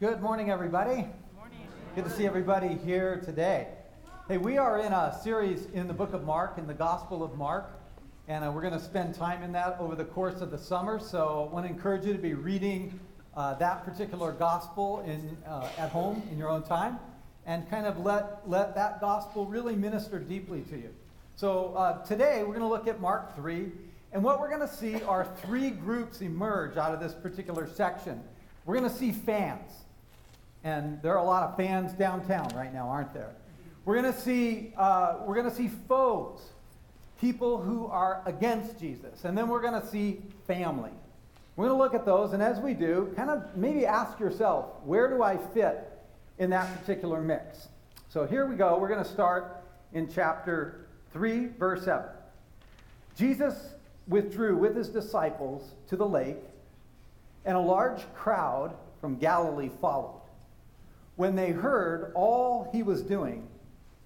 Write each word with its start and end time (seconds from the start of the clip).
Good 0.00 0.22
morning, 0.22 0.50
everybody. 0.50 1.06
Morning. 1.36 1.68
Good 1.94 2.04
to 2.04 2.10
see 2.10 2.24
everybody 2.24 2.68
here 2.86 3.20
today. 3.22 3.68
Hey, 4.28 4.38
we 4.38 4.56
are 4.56 4.80
in 4.80 4.94
a 4.94 5.20
series 5.22 5.66
in 5.74 5.88
the 5.88 5.92
book 5.92 6.14
of 6.14 6.24
Mark, 6.24 6.56
in 6.56 6.66
the 6.66 6.72
Gospel 6.72 7.22
of 7.22 7.36
Mark, 7.36 7.78
and 8.26 8.42
uh, 8.42 8.50
we're 8.50 8.62
going 8.62 8.72
to 8.72 8.80
spend 8.80 9.14
time 9.14 9.42
in 9.42 9.52
that 9.52 9.76
over 9.78 9.94
the 9.94 10.06
course 10.06 10.40
of 10.40 10.50
the 10.50 10.56
summer. 10.56 10.98
So 10.98 11.46
I 11.50 11.52
want 11.52 11.66
to 11.66 11.70
encourage 11.70 12.06
you 12.06 12.14
to 12.14 12.18
be 12.18 12.32
reading 12.32 12.98
uh, 13.36 13.56
that 13.56 13.84
particular 13.84 14.32
gospel 14.32 15.00
in, 15.00 15.36
uh, 15.46 15.68
at 15.76 15.90
home 15.90 16.26
in 16.32 16.38
your 16.38 16.48
own 16.48 16.62
time 16.62 16.98
and 17.44 17.68
kind 17.68 17.84
of 17.84 17.98
let, 17.98 18.40
let 18.48 18.74
that 18.76 19.02
gospel 19.02 19.44
really 19.44 19.76
minister 19.76 20.18
deeply 20.18 20.62
to 20.62 20.78
you. 20.78 20.94
So 21.36 21.74
uh, 21.74 22.02
today 22.06 22.38
we're 22.38 22.54
going 22.54 22.60
to 22.60 22.68
look 22.68 22.88
at 22.88 23.02
Mark 23.02 23.36
3, 23.36 23.70
and 24.14 24.24
what 24.24 24.40
we're 24.40 24.48
going 24.48 24.66
to 24.66 24.74
see 24.74 25.02
are 25.02 25.28
three 25.42 25.68
groups 25.68 26.22
emerge 26.22 26.78
out 26.78 26.94
of 26.94 27.00
this 27.00 27.12
particular 27.12 27.68
section. 27.68 28.22
We're 28.64 28.78
going 28.78 28.88
to 28.88 28.96
see 28.96 29.12
fans. 29.12 29.70
And 30.64 31.00
there 31.02 31.12
are 31.12 31.18
a 31.18 31.26
lot 31.26 31.48
of 31.48 31.56
fans 31.56 31.92
downtown 31.92 32.48
right 32.54 32.72
now, 32.72 32.88
aren't 32.88 33.14
there? 33.14 33.34
We're 33.84 34.00
going 34.00 34.12
to 34.12 34.20
see, 34.20 34.72
uh, 34.76 35.18
we're 35.26 35.34
going 35.34 35.48
to 35.48 35.54
see 35.54 35.68
foes, 35.88 36.40
people 37.20 37.60
who 37.60 37.86
are 37.86 38.22
against 38.26 38.78
Jesus. 38.78 39.24
And 39.24 39.36
then 39.36 39.48
we're 39.48 39.62
going 39.62 39.80
to 39.80 39.86
see 39.86 40.20
family. 40.46 40.90
We're 41.56 41.68
going 41.68 41.78
to 41.78 41.82
look 41.82 41.94
at 41.94 42.06
those, 42.06 42.32
and 42.32 42.42
as 42.42 42.58
we 42.60 42.74
do, 42.74 43.12
kind 43.16 43.30
of 43.30 43.56
maybe 43.56 43.84
ask 43.84 44.18
yourself, 44.18 44.66
where 44.84 45.08
do 45.08 45.22
I 45.22 45.36
fit 45.36 45.90
in 46.38 46.50
that 46.50 46.78
particular 46.80 47.20
mix? 47.20 47.68
So 48.08 48.26
here 48.26 48.46
we 48.46 48.56
go. 48.56 48.78
We're 48.78 48.88
going 48.88 49.04
to 49.04 49.10
start 49.10 49.62
in 49.92 50.10
chapter 50.12 50.86
3, 51.12 51.48
verse 51.58 51.84
7. 51.84 52.04
Jesus 53.16 53.74
withdrew 54.08 54.56
with 54.56 54.76
his 54.76 54.88
disciples 54.88 55.74
to 55.88 55.96
the 55.96 56.06
lake, 56.06 56.38
and 57.44 57.56
a 57.56 57.60
large 57.60 58.02
crowd 58.14 58.74
from 59.00 59.16
Galilee 59.16 59.70
followed. 59.80 60.19
When 61.20 61.36
they 61.36 61.50
heard 61.50 62.12
all 62.14 62.70
he 62.72 62.82
was 62.82 63.02
doing, 63.02 63.46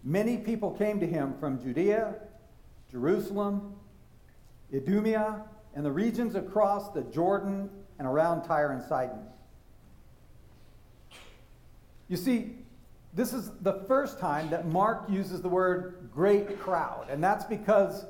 many 0.03 0.37
people 0.37 0.73
came 0.73 0.99
to 0.99 1.07
him 1.07 1.37
from 1.39 1.63
Judea, 1.63 2.17
Jerusalem, 2.91 3.77
Idumea, 4.75 5.45
and 5.77 5.87
the 5.87 5.93
regions 5.93 6.35
across 6.35 6.91
the 6.91 7.03
Jordan 7.03 7.71
and 8.01 8.09
around 8.09 8.43
Tyre 8.43 8.73
and 8.73 8.83
Sidon. 8.83 9.21
You 12.09 12.17
see, 12.17 12.57
this 13.13 13.33
is 13.33 13.53
the 13.61 13.85
first 13.87 14.19
time 14.19 14.51
that 14.51 14.67
Mark 14.67 15.05
uses 15.09 15.41
the 15.41 15.49
word 15.49 16.09
great 16.13 16.59
crowd, 16.59 17.07
and 17.11 17.23
that's 17.23 17.45
because 17.45 18.07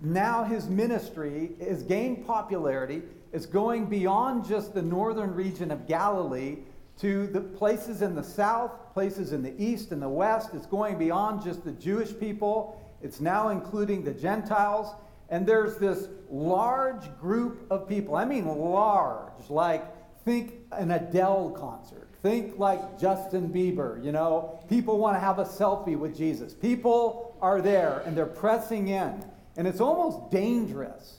now 0.00 0.44
his 0.44 0.66
ministry 0.66 1.50
has 1.60 1.82
gained 1.82 2.26
popularity. 2.26 3.02
It's 3.34 3.44
going 3.44 3.84
beyond 3.84 4.48
just 4.48 4.72
the 4.72 4.80
northern 4.80 5.34
region 5.34 5.70
of 5.70 5.86
Galilee 5.86 6.60
to 7.00 7.26
the 7.28 7.40
places 7.40 8.02
in 8.02 8.14
the 8.14 8.22
south, 8.22 8.72
places 8.92 9.32
in 9.32 9.42
the 9.42 9.54
east 9.62 9.92
and 9.92 10.02
the 10.02 10.08
west. 10.08 10.50
It's 10.54 10.66
going 10.66 10.98
beyond 10.98 11.42
just 11.42 11.64
the 11.64 11.72
Jewish 11.72 12.18
people, 12.18 12.80
it's 13.02 13.20
now 13.20 13.48
including 13.48 14.04
the 14.04 14.12
Gentiles. 14.12 14.94
And 15.30 15.46
there's 15.46 15.76
this 15.76 16.08
large 16.28 17.04
group 17.20 17.66
of 17.70 17.88
people. 17.88 18.16
I 18.16 18.24
mean, 18.24 18.46
large, 18.46 19.48
like 19.48 19.84
think 20.24 20.54
an 20.72 20.90
Adele 20.90 21.50
concert. 21.50 22.08
Think 22.22 22.58
like 22.58 23.00
Justin 23.00 23.48
Bieber, 23.48 24.04
you 24.04 24.12
know. 24.12 24.60
People 24.68 24.98
want 24.98 25.16
to 25.16 25.20
have 25.20 25.38
a 25.38 25.44
selfie 25.44 25.96
with 25.96 26.16
Jesus. 26.16 26.52
People 26.52 27.38
are 27.40 27.62
there 27.62 28.02
and 28.04 28.16
they're 28.16 28.26
pressing 28.26 28.88
in. 28.88 29.24
And 29.56 29.66
it's 29.66 29.80
almost 29.80 30.30
dangerous. 30.30 31.18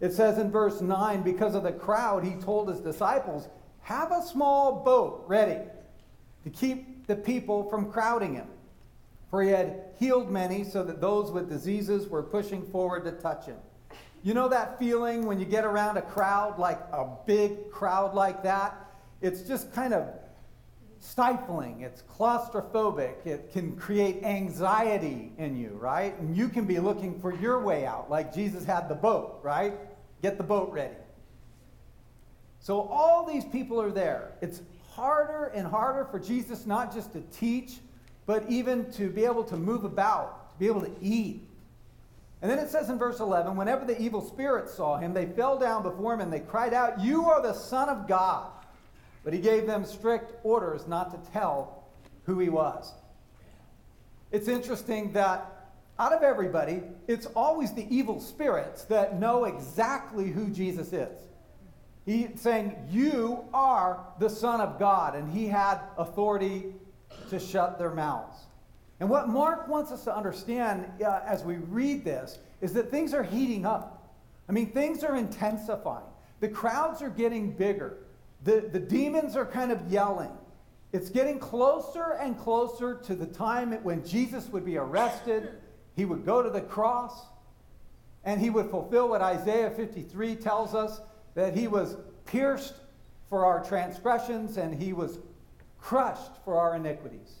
It 0.00 0.12
says 0.12 0.38
in 0.38 0.50
verse 0.50 0.80
9, 0.80 1.22
because 1.22 1.54
of 1.54 1.64
the 1.64 1.72
crowd, 1.72 2.24
he 2.24 2.34
told 2.36 2.68
his 2.68 2.80
disciples, 2.80 3.48
have 3.88 4.12
a 4.12 4.20
small 4.20 4.84
boat 4.84 5.24
ready 5.26 5.58
to 6.44 6.50
keep 6.50 7.06
the 7.06 7.16
people 7.16 7.66
from 7.70 7.90
crowding 7.90 8.34
him. 8.34 8.46
For 9.30 9.42
he 9.42 9.48
had 9.48 9.80
healed 9.98 10.30
many 10.30 10.62
so 10.62 10.84
that 10.84 11.00
those 11.00 11.30
with 11.30 11.48
diseases 11.48 12.06
were 12.06 12.22
pushing 12.22 12.66
forward 12.66 13.04
to 13.04 13.12
touch 13.12 13.46
him. 13.46 13.56
You 14.22 14.34
know 14.34 14.46
that 14.50 14.78
feeling 14.78 15.24
when 15.24 15.40
you 15.40 15.46
get 15.46 15.64
around 15.64 15.96
a 15.96 16.02
crowd, 16.02 16.58
like 16.58 16.78
a 16.92 17.06
big 17.24 17.70
crowd 17.70 18.14
like 18.14 18.42
that? 18.42 18.76
It's 19.22 19.40
just 19.40 19.72
kind 19.72 19.94
of 19.94 20.06
stifling, 21.00 21.80
it's 21.80 22.02
claustrophobic, 22.02 23.24
it 23.24 23.50
can 23.54 23.74
create 23.74 24.22
anxiety 24.22 25.32
in 25.38 25.56
you, 25.56 25.70
right? 25.80 26.14
And 26.18 26.36
you 26.36 26.50
can 26.50 26.66
be 26.66 26.78
looking 26.78 27.18
for 27.20 27.34
your 27.34 27.58
way 27.64 27.86
out, 27.86 28.10
like 28.10 28.34
Jesus 28.34 28.66
had 28.66 28.90
the 28.90 28.94
boat, 28.94 29.40
right? 29.42 29.72
Get 30.20 30.36
the 30.36 30.44
boat 30.44 30.70
ready. 30.72 30.96
So 32.60 32.80
all 32.82 33.24
these 33.24 33.44
people 33.44 33.80
are 33.80 33.90
there. 33.90 34.32
It's 34.40 34.62
harder 34.90 35.46
and 35.54 35.66
harder 35.66 36.04
for 36.04 36.18
Jesus 36.18 36.66
not 36.66 36.92
just 36.92 37.12
to 37.12 37.20
teach, 37.32 37.78
but 38.26 38.44
even 38.48 38.90
to 38.92 39.08
be 39.08 39.24
able 39.24 39.44
to 39.44 39.56
move 39.56 39.84
about, 39.84 40.52
to 40.52 40.58
be 40.58 40.66
able 40.66 40.82
to 40.82 40.94
eat. 41.00 41.48
And 42.42 42.50
then 42.50 42.58
it 42.58 42.68
says 42.68 42.90
in 42.90 42.98
verse 42.98 43.20
11 43.20 43.56
whenever 43.56 43.84
the 43.84 44.00
evil 44.00 44.20
spirits 44.20 44.74
saw 44.74 44.98
him, 44.98 45.12
they 45.14 45.26
fell 45.26 45.58
down 45.58 45.82
before 45.82 46.14
him 46.14 46.20
and 46.20 46.32
they 46.32 46.40
cried 46.40 46.74
out, 46.74 47.00
You 47.00 47.26
are 47.26 47.42
the 47.42 47.52
Son 47.54 47.88
of 47.88 48.06
God. 48.06 48.50
But 49.24 49.32
he 49.32 49.40
gave 49.40 49.66
them 49.66 49.84
strict 49.84 50.32
orders 50.44 50.86
not 50.86 51.10
to 51.10 51.30
tell 51.32 51.84
who 52.24 52.38
he 52.38 52.48
was. 52.48 52.92
It's 54.30 54.48
interesting 54.48 55.12
that 55.12 55.70
out 55.98 56.12
of 56.12 56.22
everybody, 56.22 56.82
it's 57.08 57.26
always 57.34 57.72
the 57.72 57.86
evil 57.94 58.20
spirits 58.20 58.84
that 58.84 59.18
know 59.18 59.44
exactly 59.44 60.28
who 60.28 60.48
Jesus 60.48 60.92
is. 60.92 61.27
He's 62.08 62.40
saying, 62.40 62.74
You 62.90 63.44
are 63.52 64.02
the 64.18 64.30
Son 64.30 64.62
of 64.62 64.78
God. 64.78 65.14
And 65.14 65.30
he 65.30 65.46
had 65.46 65.78
authority 65.98 66.72
to 67.28 67.38
shut 67.38 67.78
their 67.78 67.90
mouths. 67.90 68.38
And 68.98 69.10
what 69.10 69.28
Mark 69.28 69.68
wants 69.68 69.92
us 69.92 70.04
to 70.04 70.16
understand 70.16 70.90
uh, 71.04 71.20
as 71.26 71.44
we 71.44 71.56
read 71.56 72.06
this 72.06 72.38
is 72.62 72.72
that 72.72 72.90
things 72.90 73.12
are 73.12 73.22
heating 73.22 73.66
up. 73.66 74.10
I 74.48 74.52
mean, 74.52 74.72
things 74.72 75.04
are 75.04 75.16
intensifying. 75.16 76.06
The 76.40 76.48
crowds 76.48 77.02
are 77.02 77.10
getting 77.10 77.52
bigger. 77.52 77.98
The, 78.42 78.70
the 78.72 78.80
demons 78.80 79.36
are 79.36 79.44
kind 79.44 79.70
of 79.70 79.92
yelling. 79.92 80.32
It's 80.94 81.10
getting 81.10 81.38
closer 81.38 82.14
and 82.18 82.38
closer 82.38 82.94
to 83.04 83.14
the 83.16 83.26
time 83.26 83.72
when 83.82 84.02
Jesus 84.02 84.48
would 84.48 84.64
be 84.64 84.78
arrested. 84.78 85.50
He 85.94 86.06
would 86.06 86.24
go 86.24 86.42
to 86.42 86.48
the 86.48 86.62
cross 86.62 87.26
and 88.24 88.40
he 88.40 88.48
would 88.48 88.70
fulfill 88.70 89.10
what 89.10 89.20
Isaiah 89.20 89.70
53 89.70 90.36
tells 90.36 90.74
us 90.74 91.02
that 91.34 91.56
he 91.56 91.68
was 91.68 91.96
pierced 92.26 92.74
for 93.28 93.44
our 93.44 93.62
transgressions 93.64 94.56
and 94.56 94.74
he 94.74 94.92
was 94.92 95.18
crushed 95.80 96.32
for 96.44 96.58
our 96.58 96.76
iniquities. 96.76 97.36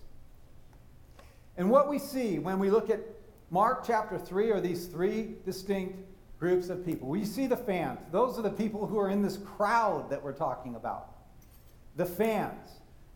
And 1.56 1.70
what 1.70 1.88
we 1.88 1.98
see 1.98 2.38
when 2.38 2.58
we 2.58 2.70
look 2.70 2.90
at 2.90 3.00
Mark 3.50 3.84
chapter 3.86 4.18
3 4.18 4.50
are 4.52 4.60
these 4.60 4.86
three 4.86 5.34
distinct 5.44 5.98
groups 6.38 6.68
of 6.68 6.84
people. 6.84 7.08
We 7.08 7.24
see 7.24 7.46
the 7.46 7.56
fans. 7.56 7.98
Those 8.12 8.38
are 8.38 8.42
the 8.42 8.50
people 8.50 8.86
who 8.86 8.98
are 8.98 9.10
in 9.10 9.22
this 9.22 9.38
crowd 9.38 10.10
that 10.10 10.22
we're 10.22 10.32
talking 10.32 10.76
about. 10.76 11.14
The 11.96 12.06
fans. 12.06 12.70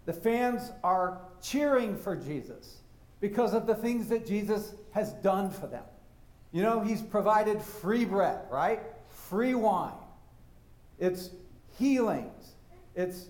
The 0.06 0.12
fans 0.12 0.72
are 0.82 1.20
cheering 1.40 1.96
for 1.96 2.16
Jesus 2.16 2.78
because 3.20 3.54
of 3.54 3.66
the 3.66 3.74
things 3.74 4.08
that 4.08 4.26
Jesus 4.26 4.74
has 4.90 5.12
done 5.14 5.50
for 5.50 5.68
them. 5.68 5.84
You 6.50 6.62
know, 6.62 6.80
he's 6.80 7.00
provided 7.00 7.62
free 7.62 8.04
bread, 8.04 8.40
right? 8.50 8.80
Free 9.08 9.54
wine. 9.54 9.92
It's 11.02 11.30
healings, 11.80 12.52
it's 12.94 13.26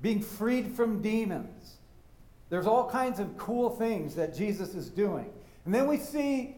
being 0.00 0.22
freed 0.22 0.76
from 0.76 1.02
demons. 1.02 1.78
There's 2.50 2.68
all 2.68 2.88
kinds 2.88 3.18
of 3.18 3.36
cool 3.36 3.68
things 3.68 4.14
that 4.14 4.32
Jesus 4.32 4.76
is 4.76 4.88
doing. 4.88 5.32
And 5.64 5.74
then 5.74 5.88
we 5.88 5.96
see 5.96 6.54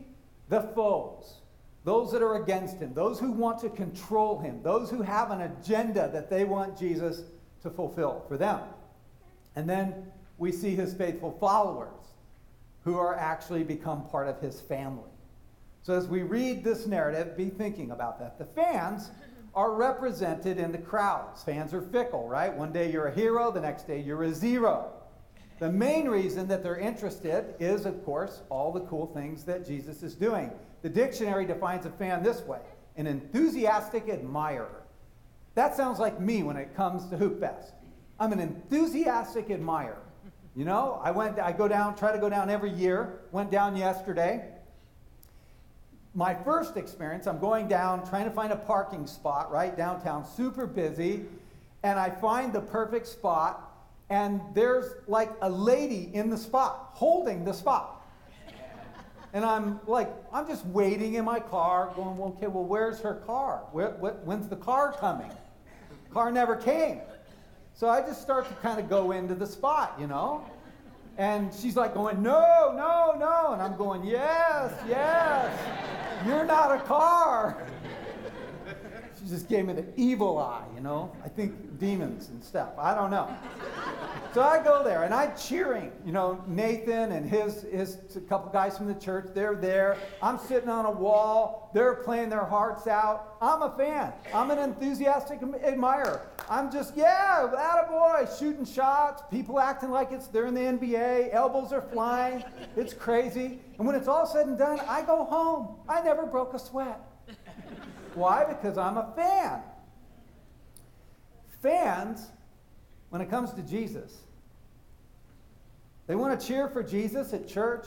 the 0.50 0.60
foes, 0.60 1.36
those 1.84 2.12
that 2.12 2.20
are 2.20 2.42
against 2.42 2.76
him, 2.76 2.92
those 2.92 3.18
who 3.18 3.32
want 3.32 3.58
to 3.60 3.70
control 3.70 4.38
him, 4.38 4.60
those 4.62 4.90
who 4.90 5.00
have 5.00 5.30
an 5.30 5.40
agenda 5.40 6.10
that 6.12 6.28
they 6.28 6.44
want 6.44 6.78
Jesus 6.78 7.22
to 7.62 7.70
fulfill 7.70 8.26
for 8.28 8.36
them. 8.36 8.60
And 9.56 9.66
then 9.66 10.12
we 10.37 10.52
see 10.52 10.75
his 10.75 10.93
faithful 10.93 11.34
followers 11.40 12.12
who 12.84 12.98
are 12.98 13.14
actually 13.14 13.64
become 13.64 14.04
part 14.04 14.28
of 14.28 14.38
his 14.43 14.60
family. 14.60 15.10
So 15.82 15.94
as 15.94 16.06
we 16.06 16.20
read 16.20 16.62
this 16.62 16.87
narrative, 16.87 17.38
be 17.38 17.48
thinking 17.48 17.90
about 17.90 18.19
that. 18.19 18.38
The 18.38 18.44
fans 18.44 19.10
are 19.58 19.72
represented 19.72 20.56
in 20.56 20.70
the 20.70 20.78
crowds. 20.78 21.43
Fans 21.43 21.75
are 21.75 21.82
fickle, 21.82 22.28
right? 22.28 22.55
One 22.55 22.70
day 22.70 22.93
you're 22.93 23.08
a 23.08 23.12
hero, 23.12 23.50
the 23.50 23.60
next 23.60 23.88
day 23.88 24.00
you're 24.00 24.22
a 24.22 24.32
zero. 24.32 24.93
The 25.58 25.69
main 25.69 26.06
reason 26.06 26.46
that 26.46 26.62
they're 26.62 26.78
interested 26.78 27.56
is, 27.58 27.84
of 27.84 28.05
course, 28.05 28.43
all 28.50 28.70
the 28.70 28.82
cool 28.82 29.08
things 29.08 29.43
that 29.46 29.66
Jesus 29.66 30.05
is 30.05 30.14
doing. 30.14 30.52
The 30.82 30.88
dictionary 30.88 31.44
defines 31.44 31.87
a 31.87 31.90
fan 31.90 32.22
this 32.22 32.43
way 32.43 32.60
an 32.96 33.08
enthusiastic 33.08 34.08
admirer. 34.08 34.84
That 35.56 35.75
sounds 35.75 35.99
like 35.99 36.20
me 36.20 36.44
when 36.44 36.56
it 36.56 36.76
comes 36.76 37.10
to 37.10 37.16
Hoop 37.16 37.40
Fest. 37.40 37.75
I'm 38.20 38.32
an 38.32 38.38
enthusiastic 38.38 39.50
admirer. 39.50 40.05
You 40.55 40.66
know, 40.66 41.00
I 41.02 41.10
went, 41.10 41.40
I 41.40 41.50
go 41.50 41.66
down, 41.66 41.96
try 41.96 42.12
to 42.12 42.19
go 42.19 42.31
down 42.31 42.49
every 42.49 42.70
year. 42.70 43.22
Went 43.32 43.50
down 43.50 43.75
yesterday 43.75 44.52
my 46.14 46.34
first 46.34 46.76
experience, 46.76 47.26
I'm 47.26 47.38
going 47.38 47.69
down 47.69 48.08
trying 48.08 48.25
to 48.25 48.31
find 48.31 48.52
a 48.52 48.56
parking 48.56 49.06
spot 49.06 49.52
right 49.52 49.76
downtown, 49.76 50.25
super 50.25 50.66
busy, 50.66 51.25
and 51.82 51.99
I 51.99 52.10
find 52.10 52.52
the 52.52 52.60
perfect 52.60 53.06
spot, 53.06 53.72
and 54.10 54.40
there's 54.55 54.94
like 55.06 55.31
a 55.43 55.50
lady 55.50 56.10
in 56.14 56.31
the 56.31 56.38
spot, 56.38 56.90
holding 56.93 57.44
the 57.44 57.52
spot. 57.52 57.94
And 59.34 59.44
I'm 59.44 59.78
like, 59.87 60.10
I'm 60.32 60.49
just 60.49 60.64
waiting 60.66 61.14
in 61.14 61.25
my 61.25 61.38
car, 61.38 61.93
going, 61.94 62.19
okay, 62.20 62.46
well, 62.46 62.64
where's 62.64 62.99
her 63.00 63.14
car? 63.26 63.62
Where, 63.72 63.90
what, 63.90 64.25
when's 64.25 64.49
the 64.49 64.56
car 64.56 64.94
coming? 64.99 65.31
Car 66.12 66.32
never 66.32 66.56
came. 66.56 67.00
So 67.75 67.88
I 67.88 68.00
just 68.00 68.22
start 68.22 68.49
to 68.49 68.55
kind 68.55 68.81
of 68.81 68.88
go 68.88 69.12
into 69.12 69.34
the 69.34 69.46
spot, 69.46 69.96
you 70.00 70.06
know? 70.06 70.44
And 71.19 71.52
she's 71.52 71.76
like 71.76 71.94
going, 71.94 72.22
no, 72.22 72.72
no, 72.75 73.16
no. 73.19 73.52
And 73.52 73.60
I'm 73.60 73.76
going, 73.76 74.05
yes, 74.05 74.72
yes. 74.88 75.88
You're 76.28 76.44
not 76.44 76.76
a 76.76 76.80
car. 76.80 77.56
Just 79.28 79.48
gave 79.48 79.66
me 79.66 79.75
the 79.75 79.84
evil 79.96 80.38
eye, 80.38 80.64
you 80.75 80.80
know? 80.80 81.12
I 81.22 81.28
think 81.28 81.78
demons 81.78 82.30
and 82.30 82.42
stuff. 82.42 82.70
I 82.78 82.94
don't 82.94 83.10
know. 83.10 83.28
So 84.32 84.42
I 84.42 84.62
go 84.62 84.82
there 84.82 85.04
and 85.04 85.12
I'm 85.12 85.32
cheering. 85.36 85.92
You 86.06 86.12
know, 86.12 86.42
Nathan 86.46 87.12
and 87.12 87.28
his, 87.28 87.62
his 87.62 87.98
couple 88.28 88.50
guys 88.50 88.78
from 88.78 88.86
the 88.86 88.94
church, 88.94 89.28
they're 89.34 89.54
there. 89.54 89.98
I'm 90.22 90.38
sitting 90.38 90.69
on 90.69 90.86
a 90.86 90.90
wall. 90.90 91.70
They're 91.75 91.96
playing 91.96 92.30
their 92.30 92.44
hearts 92.44 92.86
out. 92.86 93.36
I'm 93.42 93.62
a 93.62 93.76
fan. 93.76 94.12
I'm 94.32 94.50
an 94.50 94.58
enthusiastic 94.58 95.40
admirer. 95.62 96.22
I'm 96.48 96.72
just, 96.72 96.96
yeah, 96.96 97.46
that 97.54 97.88
boy, 97.88 98.26
shooting 98.38 98.64
shots, 98.64 99.22
people 99.31 99.60
acting 99.60 99.90
like 99.90 100.12
it's 100.12 100.28
they're 100.28 100.46
in 100.46 100.54
the 100.54 100.60
NBA, 100.60 101.34
elbows 101.34 101.72
are 101.72 101.82
flying. 101.82 102.42
It's 102.76 102.94
crazy. 102.94 103.60
And 103.76 103.86
when 103.86 103.94
it's 103.94 104.08
all 104.08 104.26
said 104.26 104.46
and 104.46 104.56
done, 104.56 104.81
I 104.88 105.02
go 105.02 105.24
home. 105.24 105.76
I 105.88 106.00
never 106.00 106.24
broke 106.24 106.54
a 106.54 106.58
sweat. 106.58 107.00
Why? 108.19 108.44
Because 108.44 108.76
I'm 108.76 108.97
a 108.97 109.12
fan. 109.15 109.61
Fans, 111.62 112.31
when 113.11 113.20
it 113.20 113.31
comes 113.31 113.53
to 113.53 113.62
Jesus, 113.62 114.17
they 116.06 116.15
want 116.15 116.38
to 116.38 116.47
cheer 116.47 116.69
for 116.69 116.82
Jesus 116.82 117.32
at 117.32 117.49
church. 117.49 117.87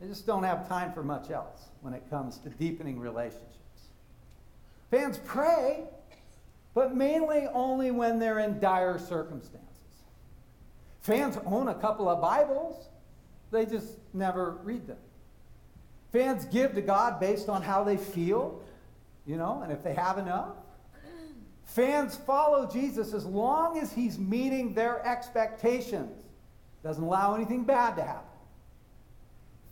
They 0.00 0.06
just 0.08 0.26
don't 0.26 0.42
have 0.42 0.68
time 0.68 0.92
for 0.92 1.02
much 1.02 1.30
else 1.30 1.68
when 1.80 1.94
it 1.94 2.02
comes 2.10 2.38
to 2.38 2.48
deepening 2.48 2.98
relationships. 2.98 3.48
Fans 4.90 5.18
pray, 5.24 5.84
but 6.74 6.94
mainly 6.94 7.46
only 7.52 7.90
when 7.90 8.18
they're 8.18 8.40
in 8.40 8.60
dire 8.60 8.98
circumstances. 8.98 9.68
Fans 11.00 11.38
own 11.44 11.68
a 11.68 11.74
couple 11.74 12.08
of 12.08 12.20
Bibles, 12.20 12.88
they 13.50 13.66
just 13.66 13.98
never 14.12 14.58
read 14.62 14.86
them. 14.86 14.98
Fans 16.12 16.44
give 16.46 16.74
to 16.74 16.82
God 16.82 17.18
based 17.18 17.48
on 17.48 17.62
how 17.62 17.82
they 17.82 17.96
feel, 17.96 18.62
you 19.26 19.36
know, 19.36 19.62
and 19.62 19.72
if 19.72 19.82
they 19.82 19.94
have 19.94 20.18
enough. 20.18 20.56
Fans 21.64 22.16
follow 22.16 22.68
Jesus 22.70 23.14
as 23.14 23.24
long 23.24 23.78
as 23.78 23.92
he's 23.92 24.18
meeting 24.18 24.74
their 24.74 25.04
expectations, 25.06 26.24
doesn't 26.82 27.02
allow 27.02 27.34
anything 27.34 27.64
bad 27.64 27.96
to 27.96 28.02
happen. 28.02 28.28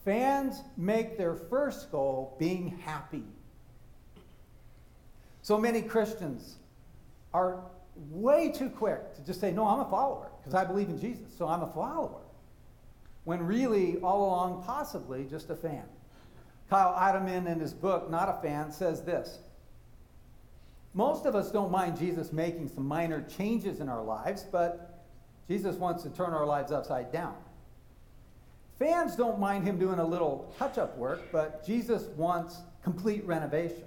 Fans 0.04 0.62
make 0.76 1.18
their 1.18 1.34
first 1.34 1.90
goal 1.90 2.36
being 2.38 2.78
happy. 2.78 3.24
So 5.42 5.58
many 5.58 5.82
Christians 5.82 6.56
are 7.34 7.60
way 8.10 8.50
too 8.50 8.70
quick 8.70 9.14
to 9.16 9.24
just 9.24 9.40
say, 9.40 9.50
No, 9.50 9.66
I'm 9.66 9.80
a 9.80 9.90
follower 9.90 10.30
because 10.38 10.54
I 10.54 10.64
believe 10.64 10.88
in 10.88 10.98
Jesus, 10.98 11.26
so 11.36 11.46
I'm 11.48 11.62
a 11.62 11.72
follower. 11.72 12.22
When 13.24 13.42
really, 13.42 13.98
all 13.98 14.24
along, 14.24 14.62
possibly 14.64 15.26
just 15.28 15.50
a 15.50 15.56
fan. 15.56 15.84
Kyle 16.70 16.94
Idleman, 16.96 17.48
in 17.48 17.58
his 17.58 17.74
book, 17.74 18.08
Not 18.08 18.28
a 18.28 18.40
Fan, 18.40 18.70
says 18.70 19.02
this 19.02 19.40
Most 20.94 21.26
of 21.26 21.34
us 21.34 21.50
don't 21.50 21.72
mind 21.72 21.98
Jesus 21.98 22.32
making 22.32 22.68
some 22.68 22.86
minor 22.86 23.22
changes 23.22 23.80
in 23.80 23.88
our 23.88 24.04
lives, 24.04 24.46
but 24.50 25.04
Jesus 25.48 25.74
wants 25.74 26.04
to 26.04 26.10
turn 26.10 26.32
our 26.32 26.46
lives 26.46 26.70
upside 26.70 27.10
down. 27.10 27.34
Fans 28.78 29.16
don't 29.16 29.40
mind 29.40 29.64
him 29.64 29.80
doing 29.80 29.98
a 29.98 30.06
little 30.06 30.54
touch 30.58 30.78
up 30.78 30.96
work, 30.96 31.20
but 31.32 31.66
Jesus 31.66 32.04
wants 32.16 32.58
complete 32.84 33.26
renovation. 33.26 33.84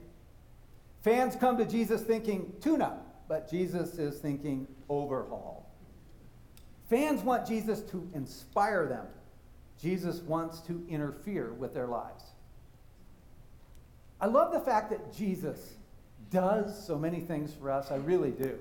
Fans 1.02 1.38
come 1.38 1.58
to 1.58 1.66
Jesus 1.66 2.02
thinking 2.02 2.54
tune 2.60 2.82
up, 2.82 3.24
but 3.30 3.50
Jesus 3.50 3.98
is 3.98 4.20
thinking 4.20 4.68
overhaul. 4.90 5.72
Fans 6.90 7.22
want 7.22 7.48
Jesus 7.48 7.80
to 7.92 8.08
inspire 8.14 8.86
them. 8.86 9.08
Jesus 9.82 10.20
wants 10.22 10.60
to 10.62 10.86
interfere 10.90 11.54
with 11.54 11.74
their 11.74 11.88
lives. 11.88 12.33
I 14.24 14.28
love 14.28 14.54
the 14.54 14.60
fact 14.62 14.90
that 14.92 15.14
Jesus 15.14 15.74
does 16.32 16.88
so 16.88 16.98
many 16.98 17.20
things 17.20 17.54
for 17.54 17.70
us. 17.70 17.92
I 17.92 17.98
really 17.98 18.32
do. 18.32 18.58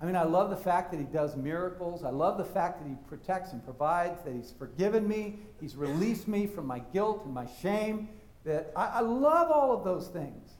I 0.00 0.06
mean, 0.06 0.16
I 0.16 0.22
love 0.22 0.48
the 0.48 0.56
fact 0.56 0.90
that 0.90 0.96
he 0.96 1.04
does 1.04 1.36
miracles. 1.36 2.02
I 2.02 2.08
love 2.08 2.38
the 2.38 2.46
fact 2.46 2.82
that 2.82 2.88
he 2.88 2.94
protects 3.06 3.52
and 3.52 3.62
provides, 3.62 4.22
that 4.22 4.32
he's 4.32 4.54
forgiven 4.58 5.06
me, 5.06 5.40
he's 5.60 5.76
released 5.76 6.26
me 6.28 6.46
from 6.46 6.66
my 6.66 6.78
guilt 6.94 7.26
and 7.26 7.34
my 7.34 7.46
shame. 7.60 8.08
That 8.46 8.72
I, 8.74 8.86
I 8.86 9.00
love 9.00 9.50
all 9.50 9.70
of 9.70 9.84
those 9.84 10.08
things. 10.08 10.52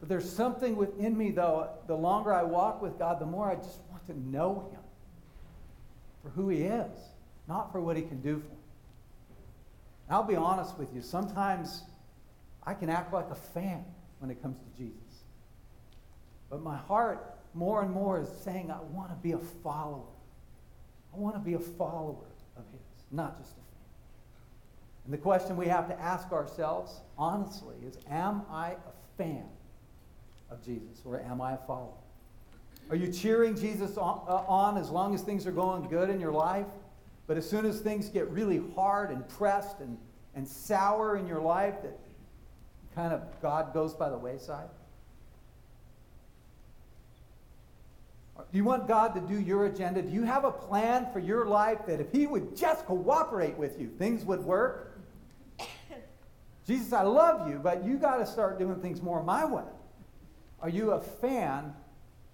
But 0.00 0.10
there's 0.10 0.30
something 0.30 0.76
within 0.76 1.16
me, 1.16 1.30
though, 1.30 1.70
the 1.86 1.96
longer 1.96 2.34
I 2.34 2.42
walk 2.42 2.82
with 2.82 2.98
God, 2.98 3.18
the 3.18 3.24
more 3.24 3.50
I 3.50 3.54
just 3.54 3.80
want 3.90 4.04
to 4.08 4.28
know 4.28 4.68
him 4.70 4.80
for 6.22 6.28
who 6.28 6.50
he 6.50 6.64
is, 6.64 6.98
not 7.48 7.72
for 7.72 7.80
what 7.80 7.96
he 7.96 8.02
can 8.02 8.20
do 8.20 8.34
for 8.34 8.50
me. 8.50 8.60
And 10.08 10.16
I'll 10.16 10.22
be 10.22 10.36
honest 10.36 10.76
with 10.76 10.94
you, 10.94 11.00
sometimes 11.00 11.84
I 12.64 12.74
can 12.74 12.90
act 12.90 13.12
like 13.12 13.30
a 13.30 13.34
fan 13.34 13.84
when 14.18 14.30
it 14.30 14.40
comes 14.40 14.58
to 14.58 14.78
Jesus. 14.78 15.24
But 16.48 16.62
my 16.62 16.76
heart, 16.76 17.38
more 17.54 17.82
and 17.82 17.90
more, 17.90 18.20
is 18.20 18.28
saying, 18.44 18.70
I 18.70 18.80
want 18.92 19.10
to 19.10 19.16
be 19.16 19.32
a 19.32 19.38
follower. 19.38 20.04
I 21.14 21.18
want 21.18 21.34
to 21.34 21.40
be 21.40 21.54
a 21.54 21.58
follower 21.58 22.24
of 22.56 22.64
His, 22.72 22.80
not 23.10 23.38
just 23.38 23.52
a 23.52 23.54
fan. 23.54 23.62
And 25.04 25.12
the 25.12 25.18
question 25.18 25.56
we 25.56 25.66
have 25.66 25.88
to 25.88 26.00
ask 26.00 26.30
ourselves, 26.30 27.00
honestly, 27.18 27.76
is 27.86 27.96
Am 28.08 28.42
I 28.50 28.70
a 28.70 29.16
fan 29.16 29.44
of 30.50 30.62
Jesus 30.64 31.02
or 31.04 31.20
am 31.20 31.40
I 31.40 31.54
a 31.54 31.58
follower? 31.66 31.94
Are 32.90 32.96
you 32.96 33.10
cheering 33.10 33.56
Jesus 33.56 33.96
on, 33.96 34.22
uh, 34.28 34.44
on 34.46 34.76
as 34.76 34.90
long 34.90 35.14
as 35.14 35.22
things 35.22 35.46
are 35.46 35.52
going 35.52 35.88
good 35.88 36.10
in 36.10 36.20
your 36.20 36.32
life? 36.32 36.66
But 37.26 37.36
as 37.36 37.48
soon 37.48 37.64
as 37.64 37.80
things 37.80 38.08
get 38.08 38.28
really 38.30 38.62
hard 38.74 39.10
and 39.10 39.26
pressed 39.28 39.80
and, 39.80 39.96
and 40.34 40.46
sour 40.46 41.16
in 41.16 41.26
your 41.26 41.40
life, 41.40 41.82
that 41.82 41.98
kind 42.94 43.12
of 43.12 43.22
God 43.40 43.72
goes 43.72 43.94
by 43.94 44.08
the 44.08 44.18
wayside? 44.18 44.68
Do 48.36 48.58
you 48.58 48.64
want 48.64 48.88
God 48.88 49.14
to 49.14 49.20
do 49.20 49.38
your 49.40 49.66
agenda? 49.66 50.02
Do 50.02 50.10
you 50.10 50.24
have 50.24 50.44
a 50.44 50.50
plan 50.50 51.06
for 51.12 51.20
your 51.20 51.46
life 51.46 51.86
that 51.86 52.00
if 52.00 52.10
He 52.12 52.26
would 52.26 52.56
just 52.56 52.84
cooperate 52.86 53.56
with 53.56 53.78
you, 53.80 53.88
things 53.88 54.24
would 54.24 54.44
work? 54.44 54.98
Jesus, 56.66 56.92
I 56.92 57.02
love 57.02 57.48
you, 57.48 57.58
but 57.58 57.84
you 57.84 57.96
got 57.96 58.16
to 58.16 58.26
start 58.26 58.58
doing 58.58 58.80
things 58.80 59.00
more 59.00 59.22
my 59.22 59.44
way. 59.44 59.64
Are 60.60 60.68
you 60.68 60.92
a 60.92 61.00
fan 61.00 61.72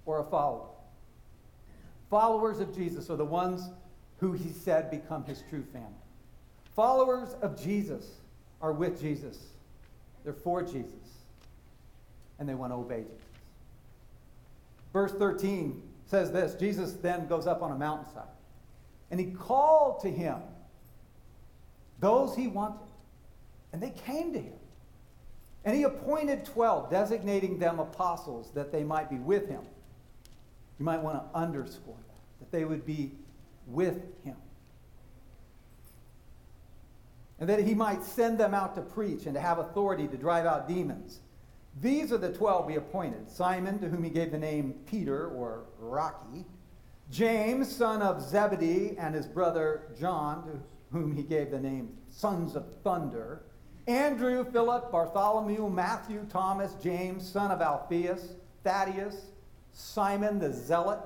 or 0.06 0.20
a 0.20 0.24
follower? 0.24 0.66
Followers 2.10 2.60
of 2.60 2.74
Jesus 2.74 3.10
are 3.10 3.16
the 3.16 3.24
ones 3.24 3.68
who 4.18 4.32
He 4.32 4.50
said 4.50 4.90
become 4.90 5.24
His 5.24 5.42
true 5.50 5.64
family. 5.72 5.88
Followers 6.74 7.34
of 7.42 7.60
Jesus 7.60 8.06
are 8.60 8.72
with 8.72 9.00
Jesus 9.00 9.38
they're 10.24 10.32
for 10.32 10.62
Jesus. 10.62 10.92
And 12.38 12.48
they 12.48 12.54
want 12.54 12.72
to 12.72 12.76
obey 12.76 13.02
Jesus. 13.02 13.22
Verse 14.92 15.12
13 15.12 15.82
says 16.06 16.32
this 16.32 16.54
Jesus 16.54 16.92
then 16.94 17.26
goes 17.26 17.46
up 17.46 17.62
on 17.62 17.72
a 17.72 17.76
mountainside. 17.76 18.24
And 19.10 19.18
he 19.18 19.26
called 19.26 20.00
to 20.00 20.10
him 20.10 20.36
those 22.00 22.36
he 22.36 22.48
wanted. 22.48 22.78
And 23.72 23.82
they 23.82 23.90
came 23.90 24.32
to 24.32 24.38
him. 24.38 24.52
And 25.64 25.76
he 25.76 25.82
appointed 25.82 26.44
12, 26.44 26.90
designating 26.90 27.58
them 27.58 27.78
apostles 27.78 28.50
that 28.54 28.72
they 28.72 28.84
might 28.84 29.10
be 29.10 29.16
with 29.16 29.48
him. 29.48 29.60
You 30.78 30.84
might 30.84 31.02
want 31.02 31.16
to 31.16 31.38
underscore 31.38 31.96
that, 31.96 32.40
that 32.40 32.56
they 32.56 32.64
would 32.64 32.86
be 32.86 33.12
with 33.66 34.00
him 34.24 34.36
and 37.40 37.48
that 37.48 37.64
he 37.64 37.74
might 37.74 38.02
send 38.02 38.38
them 38.38 38.54
out 38.54 38.74
to 38.74 38.80
preach 38.80 39.26
and 39.26 39.34
to 39.34 39.40
have 39.40 39.58
authority 39.58 40.08
to 40.08 40.16
drive 40.16 40.46
out 40.46 40.68
demons. 40.68 41.20
These 41.80 42.12
are 42.12 42.18
the 42.18 42.32
twelve 42.32 42.68
he 42.68 42.76
appointed 42.76 43.30
Simon, 43.30 43.78
to 43.78 43.88
whom 43.88 44.02
he 44.02 44.10
gave 44.10 44.32
the 44.32 44.38
name 44.38 44.74
Peter 44.86 45.28
or 45.28 45.64
Rocky, 45.78 46.44
James, 47.10 47.74
son 47.74 48.02
of 48.02 48.20
Zebedee, 48.20 48.96
and 48.98 49.14
his 49.14 49.26
brother 49.26 49.82
John, 49.98 50.44
to 50.46 50.60
whom 50.90 51.14
he 51.14 51.22
gave 51.22 51.50
the 51.50 51.60
name 51.60 51.96
Sons 52.10 52.56
of 52.56 52.66
Thunder, 52.82 53.42
Andrew, 53.86 54.44
Philip, 54.50 54.90
Bartholomew, 54.90 55.70
Matthew, 55.70 56.26
Thomas, 56.28 56.74
James, 56.82 57.26
son 57.26 57.50
of 57.50 57.62
Alphaeus, 57.62 58.34
Thaddeus, 58.64 59.26
Simon 59.72 60.38
the 60.38 60.52
Zealot, 60.52 61.00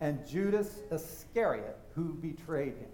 and 0.00 0.26
Judas 0.26 0.80
Iscariot, 0.90 1.76
who 1.94 2.14
betrayed 2.14 2.76
him. 2.78 2.88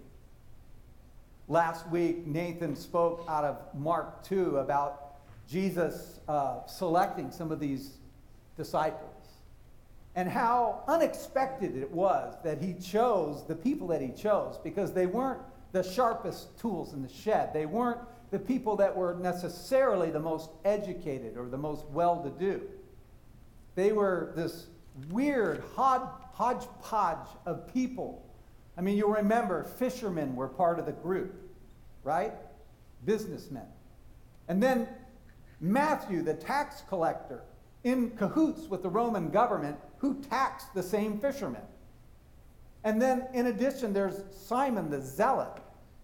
Last 1.51 1.85
week, 1.89 2.25
Nathan 2.25 2.77
spoke 2.77 3.25
out 3.27 3.43
of 3.43 3.57
Mark 3.77 4.23
2 4.23 4.59
about 4.59 5.15
Jesus 5.49 6.21
uh, 6.29 6.65
selecting 6.65 7.29
some 7.29 7.51
of 7.51 7.59
these 7.59 7.97
disciples. 8.55 9.09
and 10.15 10.29
how 10.29 10.81
unexpected 10.87 11.75
it 11.75 11.91
was 11.91 12.37
that 12.45 12.61
he 12.61 12.75
chose 12.75 13.45
the 13.47 13.55
people 13.55 13.87
that 13.87 14.01
he 14.01 14.13
chose 14.13 14.59
because 14.63 14.93
they 14.93 15.07
weren't 15.07 15.41
the 15.73 15.83
sharpest 15.83 16.57
tools 16.57 16.93
in 16.93 17.01
the 17.01 17.09
shed. 17.09 17.53
They 17.53 17.65
weren't 17.65 17.99
the 18.29 18.39
people 18.39 18.77
that 18.77 18.95
were 18.95 19.15
necessarily 19.15 20.09
the 20.09 20.21
most 20.21 20.51
educated 20.63 21.35
or 21.35 21.49
the 21.49 21.57
most 21.57 21.83
well 21.87 22.23
to 22.23 22.29
do. 22.29 22.61
They 23.75 23.91
were 23.91 24.31
this 24.37 24.67
weird 25.09 25.65
hodgepodge 25.75 27.27
of 27.45 27.73
people. 27.73 28.25
I 28.77 28.81
mean, 28.81 28.97
you'll 28.97 29.11
remember 29.11 29.65
fishermen 29.65 30.33
were 30.35 30.47
part 30.47 30.79
of 30.79 30.85
the 30.85 30.93
group, 30.93 31.40
right? 32.03 32.33
Businessmen. 33.05 33.65
And 34.47 34.61
then 34.61 34.87
Matthew, 35.59 36.21
the 36.21 36.33
tax 36.33 36.83
collector, 36.89 37.43
in 37.83 38.11
cahoots 38.11 38.67
with 38.67 38.83
the 38.83 38.89
Roman 38.89 39.29
government, 39.29 39.77
who 39.97 40.21
taxed 40.21 40.73
the 40.73 40.83
same 40.83 41.19
fishermen. 41.19 41.61
And 42.83 43.01
then, 43.01 43.27
in 43.33 43.47
addition, 43.47 43.93
there's 43.93 44.21
Simon 44.31 44.89
the 44.89 45.01
Zealot, 45.01 45.61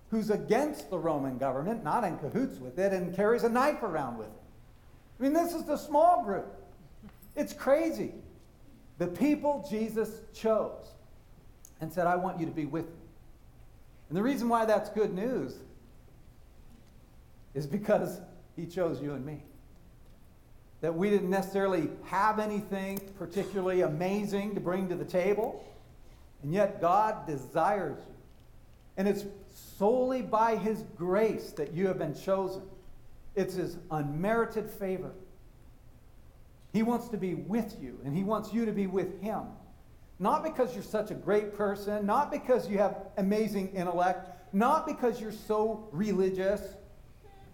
who's 0.09 0.29
against 0.29 0.89
the 0.89 0.97
Roman 0.97 1.37
government, 1.37 1.83
not 1.83 2.03
in 2.03 2.17
cahoots 2.17 2.59
with 2.59 2.77
it, 2.79 2.93
and 2.93 3.15
carries 3.15 3.43
a 3.43 3.49
knife 3.49 3.83
around 3.83 4.17
with 4.17 4.27
him. 4.27 4.33
I 5.19 5.23
mean, 5.23 5.33
this 5.33 5.53
is 5.53 5.65
the 5.65 5.77
small 5.77 6.23
group. 6.23 6.55
It's 7.35 7.53
crazy. 7.53 8.13
The 8.99 9.07
people 9.07 9.65
Jesus 9.69 10.21
chose 10.33 10.93
and 11.81 11.91
said, 11.91 12.07
I 12.07 12.15
want 12.15 12.39
you 12.39 12.45
to 12.45 12.51
be 12.51 12.65
with 12.65 12.85
me. 12.85 13.05
And 14.09 14.17
the 14.17 14.23
reason 14.23 14.47
why 14.49 14.65
that's 14.65 14.89
good 14.89 15.13
news 15.13 15.55
is 17.57 17.65
because 17.65 18.21
he 18.55 18.67
chose 18.67 19.01
you 19.01 19.13
and 19.13 19.25
me. 19.25 19.41
That 20.81 20.93
we 20.93 21.09
didn't 21.09 21.31
necessarily 21.31 21.89
have 22.03 22.37
anything 22.37 23.01
particularly 23.17 23.81
amazing 23.81 24.53
to 24.53 24.61
bring 24.61 24.87
to 24.89 24.95
the 24.95 25.03
table, 25.03 25.65
and 26.43 26.53
yet 26.53 26.79
God 26.79 27.25
desires 27.25 27.97
you. 27.97 28.13
And 28.95 29.07
it's 29.07 29.25
solely 29.77 30.21
by 30.21 30.55
his 30.55 30.83
grace 30.95 31.51
that 31.53 31.73
you 31.73 31.87
have 31.87 31.97
been 31.97 32.13
chosen. 32.13 32.61
It's 33.35 33.55
his 33.55 33.77
unmerited 33.89 34.69
favor. 34.69 35.11
He 36.73 36.83
wants 36.83 37.09
to 37.09 37.17
be 37.17 37.33
with 37.33 37.75
you, 37.81 37.99
and 38.05 38.15
he 38.15 38.23
wants 38.23 38.53
you 38.53 38.67
to 38.67 38.71
be 38.71 38.85
with 38.85 39.19
him. 39.19 39.41
Not 40.19 40.43
because 40.43 40.75
you're 40.75 40.83
such 40.83 41.09
a 41.09 41.15
great 41.15 41.55
person, 41.55 42.05
not 42.05 42.31
because 42.31 42.69
you 42.69 42.77
have 42.77 42.97
amazing 43.17 43.69
intellect, 43.69 44.53
not 44.53 44.85
because 44.85 45.19
you're 45.19 45.31
so 45.31 45.87
religious. 45.91 46.61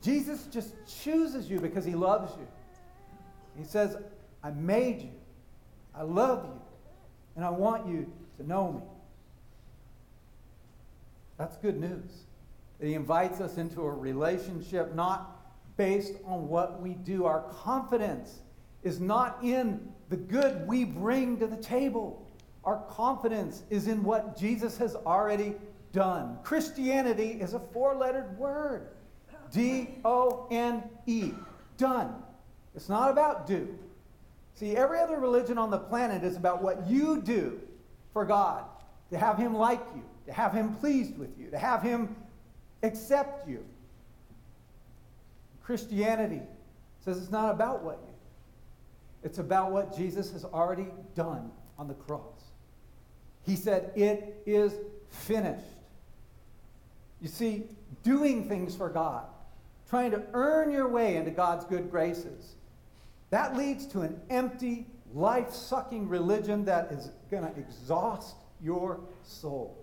Jesus 0.04 0.48
just 0.52 0.76
chooses 0.86 1.50
you 1.50 1.60
because 1.60 1.86
he 1.86 1.96
loves 1.96 2.34
you. 2.38 2.48
He 3.58 3.64
says, 3.64 3.96
I 4.44 4.52
made 4.52 5.02
you, 5.02 5.12
I 5.96 6.02
love 6.02 6.46
you, 6.46 6.62
and 7.38 7.46
I 7.46 7.50
want 7.50 7.88
you 7.88 8.12
to 8.38 8.46
know 8.46 8.74
me. 8.74 8.82
That's 11.38 11.56
good 11.58 11.80
news. 11.80 12.26
He 12.82 12.96
invites 12.96 13.40
us 13.40 13.58
into 13.58 13.82
a 13.82 13.90
relationship 13.90 14.94
not 14.94 15.40
based 15.78 16.16
on 16.26 16.50
what 16.50 16.82
we 16.82 16.96
do. 16.96 17.26
Our 17.26 17.42
confidence 17.44 18.42
is 18.84 19.00
not 19.00 19.40
in 19.42 19.88
the 20.10 20.18
good 20.18 20.68
we 20.68 20.84
bring 20.84 21.40
to 21.40 21.48
the 21.48 21.58
table. 21.58 22.28
Our 22.66 22.84
confidence 22.90 23.64
is 23.70 23.88
in 23.88 24.04
what 24.04 24.38
Jesus 24.38 24.78
has 24.78 24.96
already 24.96 25.56
done. 25.94 26.38
Christianity 26.44 27.38
is 27.40 27.54
a 27.54 27.60
four 27.60 27.96
lettered 27.96 28.38
word 28.38 28.90
D 29.54 29.90
O 30.04 30.48
N 30.52 30.84
E. 31.06 31.32
Done. 31.78 32.14
It's 32.76 32.90
not 32.90 33.10
about 33.10 33.48
do. 33.48 33.78
See, 34.56 34.76
every 34.76 35.00
other 35.00 35.20
religion 35.20 35.58
on 35.58 35.72
the 35.72 35.78
planet 35.78 36.24
is 36.24 36.36
about 36.36 36.62
what 36.62 36.88
you 36.88 37.22
do 37.22 37.60
for 38.12 38.26
God, 38.26 38.64
to 39.12 39.18
have 39.18 39.38
Him 39.38 39.56
like 39.56 39.82
you, 39.96 40.04
to 40.28 40.34
have 40.34 40.54
Him 40.54 40.76
pleased 40.76 41.18
with 41.18 41.30
you, 41.40 41.50
to 41.50 41.58
have 41.58 41.82
Him 41.82 42.16
accept 42.84 43.48
you. 43.48 43.64
Christianity 45.64 46.42
says 47.04 47.18
it's 47.18 47.32
not 47.32 47.52
about 47.52 47.84
what 47.84 48.00
you 48.02 48.08
do, 48.08 49.28
it's 49.28 49.38
about 49.40 49.72
what 49.72 49.96
Jesus 49.96 50.32
has 50.34 50.46
already 50.46 50.88
done 51.16 51.52
on 51.78 51.88
the 51.88 51.94
cross. 51.94 52.44
He 53.46 53.56
said, 53.56 53.92
It 53.96 54.42
is 54.46 54.74
finished. 55.10 55.64
You 57.22 57.30
see, 57.30 57.64
doing 58.04 58.48
things 58.48 58.76
for 58.76 58.90
God, 58.90 59.26
trying 59.94 60.10
to 60.10 60.24
earn 60.34 60.72
your 60.72 60.88
way 60.88 61.18
into 61.18 61.30
God's 61.30 61.66
good 61.66 61.92
graces, 61.92 62.56
that 63.30 63.56
leads 63.56 63.86
to 63.86 64.02
an 64.02 64.20
empty, 64.32 64.88
life 65.14 65.54
sucking 65.54 66.10
religion 66.10 66.66
that 66.66 66.92
is 66.92 67.12
going 67.30 67.44
to 67.44 67.60
exhaust 67.60 68.38
your 68.60 69.02
soul. 69.22 69.78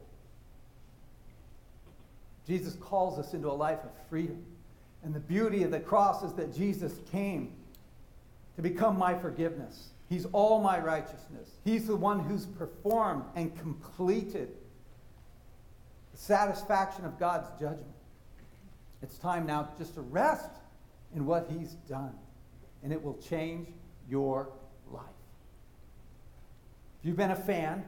Jesus 2.45 2.75
calls 2.81 3.21
us 3.21 3.35
into 3.35 3.49
a 3.49 3.55
life 3.55 3.79
of 3.85 3.91
freedom. 4.09 4.45
And 5.05 5.15
the 5.15 5.21
beauty 5.21 5.63
of 5.63 5.71
the 5.71 5.79
cross 5.79 6.25
is 6.25 6.33
that 6.33 6.53
Jesus 6.53 6.93
came 7.13 7.53
to 8.57 8.63
become 8.63 8.99
my 8.99 9.15
forgiveness. 9.15 9.91
He's 10.09 10.27
all 10.33 10.61
my 10.61 10.81
righteousness. 10.81 11.53
He's 11.65 11.87
the 11.87 11.95
one 11.95 12.19
who's 12.19 12.47
performed 12.47 13.23
and 13.37 13.57
completed 13.61 14.49
the 16.11 16.19
satisfaction 16.19 17.05
of 17.05 17.17
God's 17.17 17.49
judgment. 17.61 17.95
It's 19.03 19.19
time 19.19 19.47
now 19.47 19.69
just 19.79 19.95
to 19.95 20.03
rest 20.03 20.51
in 21.15 21.27
what 21.27 21.51
He's 21.51 21.73
done, 21.89 22.15
and 22.83 22.93
it 22.93 23.03
will 23.03 23.19
change 23.19 23.69
your 24.09 24.51
life. 24.91 25.05
If 27.01 27.07
you've 27.07 27.17
been 27.17 27.31
a 27.31 27.37
fan, 27.37 27.85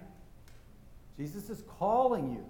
Jesus 1.18 1.50
is 1.50 1.62
calling 1.78 2.32
you 2.32 2.44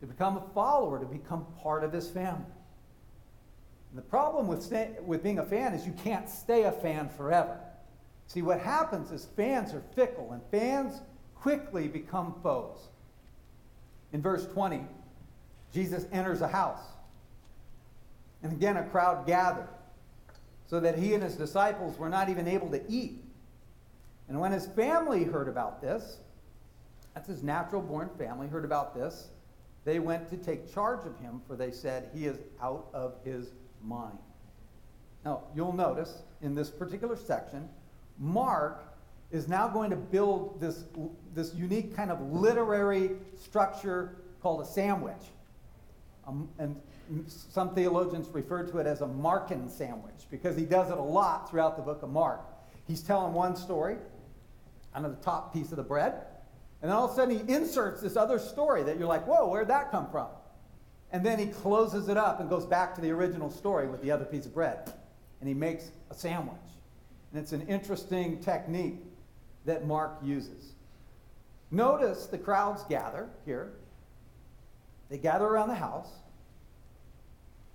to 0.00 0.06
become 0.06 0.36
a 0.36 0.54
follower, 0.54 0.98
to 0.98 1.06
become 1.06 1.46
part 1.62 1.84
of 1.84 1.92
His 1.92 2.08
family. 2.08 2.44
And 3.90 3.98
the 3.98 4.02
problem 4.02 4.46
with, 4.46 4.62
stay, 4.62 4.90
with 5.04 5.22
being 5.22 5.38
a 5.38 5.44
fan 5.44 5.74
is 5.74 5.86
you 5.86 5.94
can't 6.04 6.28
stay 6.28 6.64
a 6.64 6.72
fan 6.72 7.08
forever. 7.08 7.58
See, 8.26 8.42
what 8.42 8.60
happens 8.60 9.10
is 9.10 9.26
fans 9.36 9.74
are 9.74 9.82
fickle, 9.94 10.32
and 10.32 10.42
fans 10.50 11.00
quickly 11.34 11.88
become 11.88 12.34
foes. 12.42 12.78
In 14.12 14.22
verse 14.22 14.46
20, 14.46 14.84
Jesus 15.72 16.06
enters 16.12 16.40
a 16.40 16.48
house. 16.48 16.91
And 18.42 18.52
again, 18.52 18.76
a 18.76 18.84
crowd 18.84 19.26
gathered, 19.26 19.68
so 20.66 20.80
that 20.80 20.98
he 20.98 21.14
and 21.14 21.22
his 21.22 21.36
disciples 21.36 21.98
were 21.98 22.08
not 22.08 22.28
even 22.28 22.48
able 22.48 22.70
to 22.70 22.82
eat. 22.88 23.22
And 24.28 24.40
when 24.40 24.52
his 24.52 24.66
family 24.66 25.24
heard 25.24 25.48
about 25.48 25.80
this, 25.80 26.18
that's 27.14 27.28
his 27.28 27.42
natural 27.42 27.82
born 27.82 28.10
family, 28.18 28.48
heard 28.48 28.64
about 28.64 28.94
this, 28.94 29.28
they 29.84 29.98
went 29.98 30.30
to 30.30 30.36
take 30.36 30.72
charge 30.72 31.04
of 31.06 31.18
him, 31.18 31.42
for 31.46 31.56
they 31.56 31.70
said, 31.70 32.10
He 32.14 32.26
is 32.26 32.38
out 32.60 32.88
of 32.94 33.14
his 33.24 33.50
mind. 33.82 34.18
Now, 35.24 35.42
you'll 35.54 35.72
notice 35.72 36.22
in 36.40 36.54
this 36.54 36.70
particular 36.70 37.16
section, 37.16 37.68
Mark 38.18 38.84
is 39.30 39.48
now 39.48 39.66
going 39.66 39.90
to 39.90 39.96
build 39.96 40.60
this, 40.60 40.84
this 41.34 41.54
unique 41.54 41.96
kind 41.96 42.10
of 42.10 42.20
literary 42.32 43.12
structure 43.36 44.16
called 44.40 44.60
a 44.60 44.64
sandwich. 44.64 45.22
Um, 46.26 46.48
and 46.58 46.80
some 47.26 47.74
theologians 47.74 48.28
refer 48.28 48.64
to 48.64 48.78
it 48.78 48.86
as 48.86 49.00
a 49.00 49.06
Markan 49.06 49.70
sandwich 49.70 50.26
because 50.30 50.56
he 50.56 50.64
does 50.64 50.90
it 50.90 50.98
a 50.98 51.02
lot 51.02 51.50
throughout 51.50 51.76
the 51.76 51.82
book 51.82 52.02
of 52.02 52.10
Mark. 52.10 52.40
He's 52.86 53.02
telling 53.02 53.32
one 53.32 53.56
story 53.56 53.96
on 54.94 55.02
the 55.02 55.10
top 55.16 55.52
piece 55.52 55.70
of 55.70 55.76
the 55.76 55.82
bread, 55.82 56.14
and 56.80 56.90
then 56.90 56.96
all 56.96 57.04
of 57.04 57.12
a 57.12 57.14
sudden 57.14 57.38
he 57.38 57.52
inserts 57.52 58.00
this 58.00 58.16
other 58.16 58.38
story 58.38 58.82
that 58.82 58.98
you're 58.98 59.08
like, 59.08 59.26
whoa, 59.26 59.48
where'd 59.48 59.68
that 59.68 59.90
come 59.90 60.10
from? 60.10 60.28
And 61.12 61.24
then 61.24 61.38
he 61.38 61.46
closes 61.46 62.08
it 62.08 62.16
up 62.16 62.40
and 62.40 62.48
goes 62.48 62.64
back 62.64 62.94
to 62.94 63.00
the 63.00 63.10
original 63.10 63.50
story 63.50 63.86
with 63.86 64.02
the 64.02 64.10
other 64.10 64.24
piece 64.24 64.46
of 64.46 64.54
bread. 64.54 64.92
And 65.40 65.48
he 65.48 65.54
makes 65.54 65.90
a 66.10 66.14
sandwich. 66.14 66.56
And 67.30 67.40
it's 67.40 67.52
an 67.52 67.66
interesting 67.68 68.40
technique 68.40 69.00
that 69.66 69.86
Mark 69.86 70.18
uses. 70.22 70.72
Notice 71.70 72.26
the 72.26 72.38
crowds 72.38 72.82
gather 72.84 73.28
here. 73.44 73.72
They 75.08 75.18
gather 75.18 75.44
around 75.44 75.68
the 75.68 75.74
house. 75.74 76.08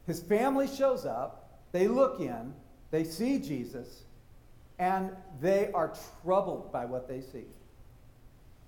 His 0.07 0.21
family 0.21 0.67
shows 0.67 1.05
up. 1.05 1.61
They 1.73 1.87
look 1.87 2.19
in. 2.19 2.53
They 2.89 3.03
see 3.03 3.37
Jesus. 3.37 4.03
And 4.79 5.11
they 5.41 5.69
are 5.73 5.93
troubled 6.23 6.71
by 6.71 6.85
what 6.85 7.07
they 7.07 7.21
see. 7.21 7.45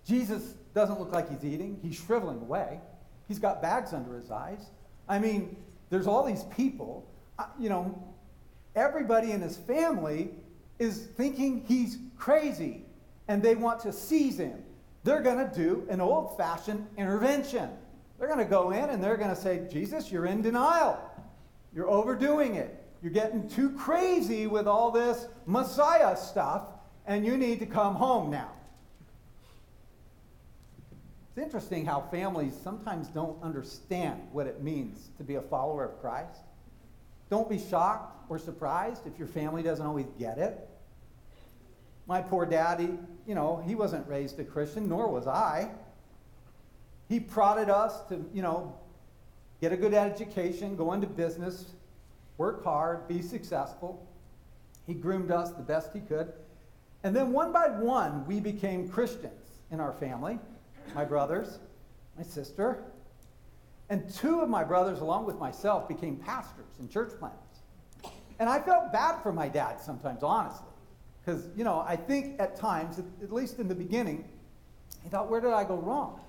Jesus 0.06 0.54
doesn't 0.74 1.00
look 1.00 1.12
like 1.12 1.30
he's 1.30 1.46
eating, 1.46 1.80
he's 1.82 1.96
shriveling 1.96 2.42
away. 2.42 2.80
He's 3.28 3.40
got 3.40 3.62
bags 3.62 3.94
under 3.94 4.16
his 4.16 4.32
eyes. 4.32 4.70
I 5.08 5.20
mean, 5.20 5.56
there's 5.90 6.08
all 6.08 6.24
these 6.24 6.44
people. 6.56 7.08
You 7.60 7.70
know, 7.70 8.04
everybody 8.76 9.32
in 9.32 9.42
his 9.42 9.56
family 9.56 10.32
is 10.80 11.08
thinking 11.16 11.64
he's 11.68 11.98
crazy 12.18 12.86
and 13.28 13.44
they 13.44 13.56
want 13.56 13.80
to 13.82 13.94
seize 13.94 14.40
him. 14.40 14.64
They're 15.04 15.22
going 15.22 15.48
to 15.48 15.56
do 15.56 15.86
an 15.90 16.02
old 16.02 16.36
fashioned 16.38 16.86
intervention. 16.98 17.70
They're 18.18 18.28
going 18.28 18.40
to 18.40 18.46
go 18.46 18.72
in 18.72 18.90
and 18.90 19.02
they're 19.04 19.18
going 19.18 19.30
to 19.30 19.40
say, 19.40 19.68
Jesus, 19.72 20.12
you're 20.12 20.26
in 20.26 20.42
denial. 20.42 21.00
You're 21.74 21.90
overdoing 21.90 22.56
it. 22.56 22.84
You're 23.02 23.12
getting 23.12 23.48
too 23.48 23.72
crazy 23.72 24.48
with 24.48 24.68
all 24.68 24.92
this 24.92 25.28
Messiah 25.46 26.18
stuff, 26.18 26.64
and 27.06 27.26
you 27.26 27.38
need 27.38 27.60
to 27.60 27.66
come 27.66 27.96
home 27.96 28.30
now. 28.30 28.52
It's 31.30 31.44
interesting 31.44 31.86
how 31.86 32.02
families 32.02 32.54
sometimes 32.64 33.08
don't 33.08 33.42
understand 33.42 34.22
what 34.32 34.48
it 34.48 34.62
means 34.62 35.10
to 35.18 35.24
be 35.24 35.36
a 35.36 35.42
follower 35.42 35.86
of 35.86 36.02
Christ. 36.02 36.42
Don't 37.30 37.50
be 37.50 37.60
shocked 37.60 38.30
or 38.30 38.40
surprised 38.40 39.06
if 39.06 39.18
your 39.18 39.28
family 39.28 39.64
doesn't 39.64 39.86
always 39.86 40.08
get 40.18 40.38
it. 40.38 40.68
My 42.08 42.22
poor 42.22 42.46
daddy, 42.46 42.98
you 43.28 43.36
know, 43.36 43.64
he 43.66 43.76
wasn't 43.76 44.08
raised 44.08 44.40
a 44.40 44.44
Christian, 44.44 44.90
nor 44.90 45.08
was 45.08 45.28
I. 45.28 45.70
He 47.08 47.20
prodded 47.20 47.70
us 47.70 48.02
to, 48.10 48.26
you 48.34 48.42
know, 48.42 48.76
get 49.62 49.72
a 49.72 49.78
good 49.78 49.94
education, 49.94 50.76
go 50.76 50.94
into 50.94 51.08
business, 51.08 51.66
work 52.38 52.64
hard, 52.64 53.08
be 53.08 53.22
successful. 53.22 54.08
He 54.88 54.94
groomed 54.94 55.32
us 55.32 55.52
the 55.52 55.62
best 55.62 55.94
he 55.94 56.00
could. 56.00 56.32
And 57.04 57.16
then 57.16 57.32
one 57.32 57.52
by 57.52 57.68
one, 57.68 58.26
we 58.26 58.40
became 58.40 58.90
Christians 58.90 59.60
in 59.72 59.80
our 59.80 59.94
family 59.94 60.40
my 60.96 61.06
brothers, 61.06 61.60
my 62.18 62.24
sister, 62.24 62.84
and 63.90 64.12
two 64.14 64.42
of 64.42 64.50
my 64.50 64.64
brothers, 64.64 65.02
along 65.02 65.26
with 65.26 65.38
myself, 65.38 65.88
became 65.88 66.16
pastors 66.16 66.66
and 66.80 66.90
church 66.90 67.12
planters. 67.20 67.40
And 68.40 68.48
I 68.50 68.60
felt 68.60 68.92
bad 68.92 69.22
for 69.22 69.32
my 69.32 69.50
dad 69.50 69.80
sometimes, 69.80 70.24
honestly. 70.24 70.66
Because, 71.24 71.50
you 71.56 71.64
know, 71.64 71.84
I 71.86 71.96
think 71.96 72.40
at 72.40 72.56
times, 72.56 73.00
at 73.00 73.34
least 73.34 73.60
in 73.60 73.68
the 73.68 73.76
beginning, 73.76 74.28
he 75.04 75.10
thought, 75.10 75.30
where 75.30 75.42
did 75.42 75.52
I 75.52 75.64
go 75.64 75.76
wrong? 75.76 76.20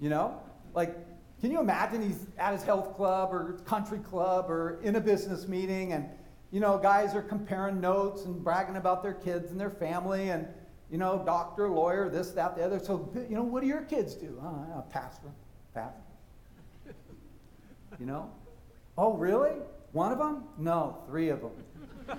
You 0.00 0.08
know? 0.08 0.40
Like, 0.74 0.96
can 1.40 1.50
you 1.50 1.60
imagine 1.60 2.02
he's 2.02 2.26
at 2.38 2.52
his 2.52 2.62
health 2.62 2.94
club 2.94 3.32
or 3.32 3.58
country 3.64 3.98
club 3.98 4.50
or 4.50 4.78
in 4.82 4.96
a 4.96 5.00
business 5.00 5.48
meeting 5.48 5.94
and, 5.94 6.06
you 6.50 6.60
know, 6.60 6.76
guys 6.76 7.14
are 7.14 7.22
comparing 7.22 7.80
notes 7.80 8.26
and 8.26 8.44
bragging 8.44 8.76
about 8.76 9.02
their 9.02 9.14
kids 9.14 9.50
and 9.50 9.58
their 9.58 9.70
family 9.70 10.30
and, 10.30 10.46
you 10.90 10.98
know, 10.98 11.22
doctor, 11.24 11.70
lawyer, 11.70 12.10
this, 12.10 12.30
that, 12.32 12.56
the 12.56 12.64
other. 12.64 12.78
So, 12.78 13.10
you 13.14 13.36
know, 13.36 13.42
what 13.42 13.62
do 13.62 13.68
your 13.68 13.82
kids 13.82 14.14
do? 14.14 14.38
Oh, 14.42 14.84
pastor, 14.90 15.28
pastor. 15.72 16.02
You 17.98 18.06
know? 18.06 18.30
Oh, 18.98 19.14
really? 19.14 19.52
One 19.92 20.12
of 20.12 20.18
them? 20.18 20.44
No, 20.58 21.02
three 21.06 21.30
of 21.30 21.40
them. 21.40 21.52
I 22.08 22.14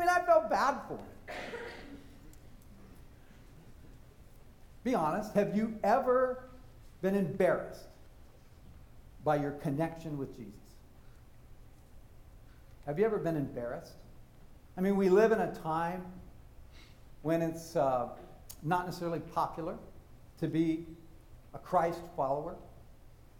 mean, 0.00 0.08
I 0.08 0.20
felt 0.24 0.50
bad 0.50 0.80
for 0.88 0.94
him. 0.94 1.34
Be 4.88 4.94
honest, 4.94 5.34
have 5.34 5.54
you 5.54 5.74
ever 5.84 6.48
been 7.02 7.14
embarrassed 7.14 7.88
by 9.22 9.36
your 9.36 9.50
connection 9.50 10.16
with 10.16 10.34
Jesus? 10.34 10.54
Have 12.86 12.98
you 12.98 13.04
ever 13.04 13.18
been 13.18 13.36
embarrassed? 13.36 13.92
I 14.78 14.80
mean, 14.80 14.96
we 14.96 15.10
live 15.10 15.30
in 15.30 15.40
a 15.40 15.54
time 15.56 16.06
when 17.20 17.42
it's 17.42 17.76
uh, 17.76 18.08
not 18.62 18.86
necessarily 18.86 19.20
popular 19.20 19.76
to 20.40 20.48
be 20.48 20.86
a 21.52 21.58
Christ 21.58 22.00
follower. 22.16 22.56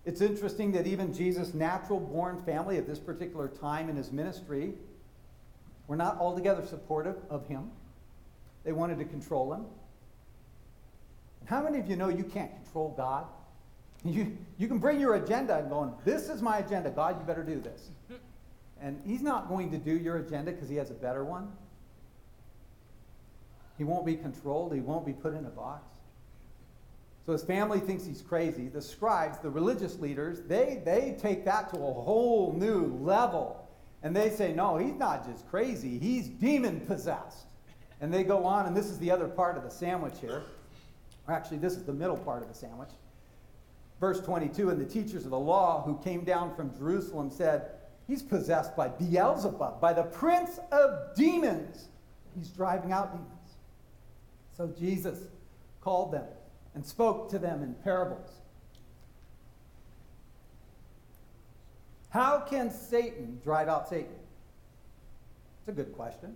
It's 0.04 0.20
interesting 0.20 0.70
that 0.72 0.86
even 0.86 1.14
Jesus' 1.14 1.54
natural 1.54 1.98
born 1.98 2.42
family 2.42 2.76
at 2.76 2.86
this 2.86 2.98
particular 2.98 3.48
time 3.48 3.88
in 3.88 3.96
his 3.96 4.12
ministry 4.12 4.74
were 5.86 5.96
not 5.96 6.18
altogether 6.18 6.66
supportive 6.66 7.16
of 7.30 7.48
him. 7.48 7.70
They 8.64 8.72
wanted 8.72 8.98
to 8.98 9.06
control 9.06 9.54
him. 9.54 9.64
How 11.48 11.62
many 11.62 11.78
of 11.78 11.88
you 11.88 11.96
know 11.96 12.10
you 12.10 12.24
can't 12.24 12.54
control 12.62 12.92
God? 12.94 13.24
You, 14.04 14.36
you 14.58 14.68
can 14.68 14.78
bring 14.78 15.00
your 15.00 15.14
agenda 15.14 15.56
and 15.56 15.70
going, 15.70 15.92
this 16.04 16.28
is 16.28 16.42
my 16.42 16.58
agenda. 16.58 16.90
God, 16.90 17.18
you 17.18 17.26
better 17.26 17.42
do 17.42 17.58
this. 17.58 17.88
And 18.80 19.00
he's 19.06 19.22
not 19.22 19.48
going 19.48 19.70
to 19.70 19.78
do 19.78 19.96
your 19.96 20.18
agenda 20.18 20.52
because 20.52 20.68
he 20.68 20.76
has 20.76 20.90
a 20.90 20.94
better 20.94 21.24
one. 21.24 21.50
He 23.78 23.84
won't 23.84 24.04
be 24.04 24.14
controlled, 24.14 24.74
he 24.74 24.80
won't 24.80 25.06
be 25.06 25.12
put 25.12 25.34
in 25.34 25.46
a 25.46 25.50
box. 25.50 25.88
So 27.24 27.32
his 27.32 27.44
family 27.44 27.80
thinks 27.80 28.04
he's 28.04 28.22
crazy. 28.22 28.68
The 28.68 28.82
scribes, 28.82 29.38
the 29.38 29.50
religious 29.50 29.98
leaders, 29.98 30.42
they, 30.42 30.82
they 30.84 31.16
take 31.18 31.44
that 31.46 31.70
to 31.70 31.76
a 31.76 31.92
whole 31.92 32.52
new 32.52 32.98
level. 33.00 33.68
And 34.02 34.14
they 34.14 34.30
say, 34.30 34.52
no, 34.52 34.76
he's 34.76 34.94
not 34.94 35.26
just 35.26 35.48
crazy, 35.48 35.98
he's 35.98 36.28
demon 36.28 36.80
possessed. 36.80 37.46
And 38.00 38.12
they 38.12 38.22
go 38.22 38.44
on, 38.44 38.66
and 38.66 38.76
this 38.76 38.86
is 38.86 38.98
the 38.98 39.10
other 39.10 39.28
part 39.28 39.56
of 39.56 39.64
the 39.64 39.70
sandwich 39.70 40.14
here. 40.20 40.42
Actually, 41.28 41.58
this 41.58 41.74
is 41.74 41.84
the 41.84 41.92
middle 41.92 42.16
part 42.16 42.42
of 42.42 42.48
the 42.48 42.54
sandwich. 42.54 42.90
Verse 44.00 44.20
22 44.20 44.70
And 44.70 44.80
the 44.80 44.84
teachers 44.84 45.24
of 45.24 45.30
the 45.30 45.38
law 45.38 45.82
who 45.82 45.98
came 45.98 46.24
down 46.24 46.54
from 46.54 46.76
Jerusalem 46.76 47.30
said, 47.30 47.70
He's 48.06 48.22
possessed 48.22 48.74
by 48.74 48.88
Beelzebub, 48.88 49.80
by 49.80 49.92
the 49.92 50.04
prince 50.04 50.58
of 50.72 51.14
demons. 51.14 51.88
He's 52.38 52.48
driving 52.48 52.92
out 52.92 53.12
demons. 53.12 53.28
So 54.56 54.68
Jesus 54.78 55.18
called 55.82 56.12
them 56.12 56.24
and 56.74 56.84
spoke 56.84 57.30
to 57.30 57.38
them 57.38 57.62
in 57.62 57.74
parables. 57.74 58.30
How 62.10 62.40
can 62.40 62.70
Satan 62.70 63.40
drive 63.44 63.68
out 63.68 63.88
Satan? 63.88 64.14
It's 65.60 65.68
a 65.68 65.72
good 65.72 65.92
question. 65.92 66.34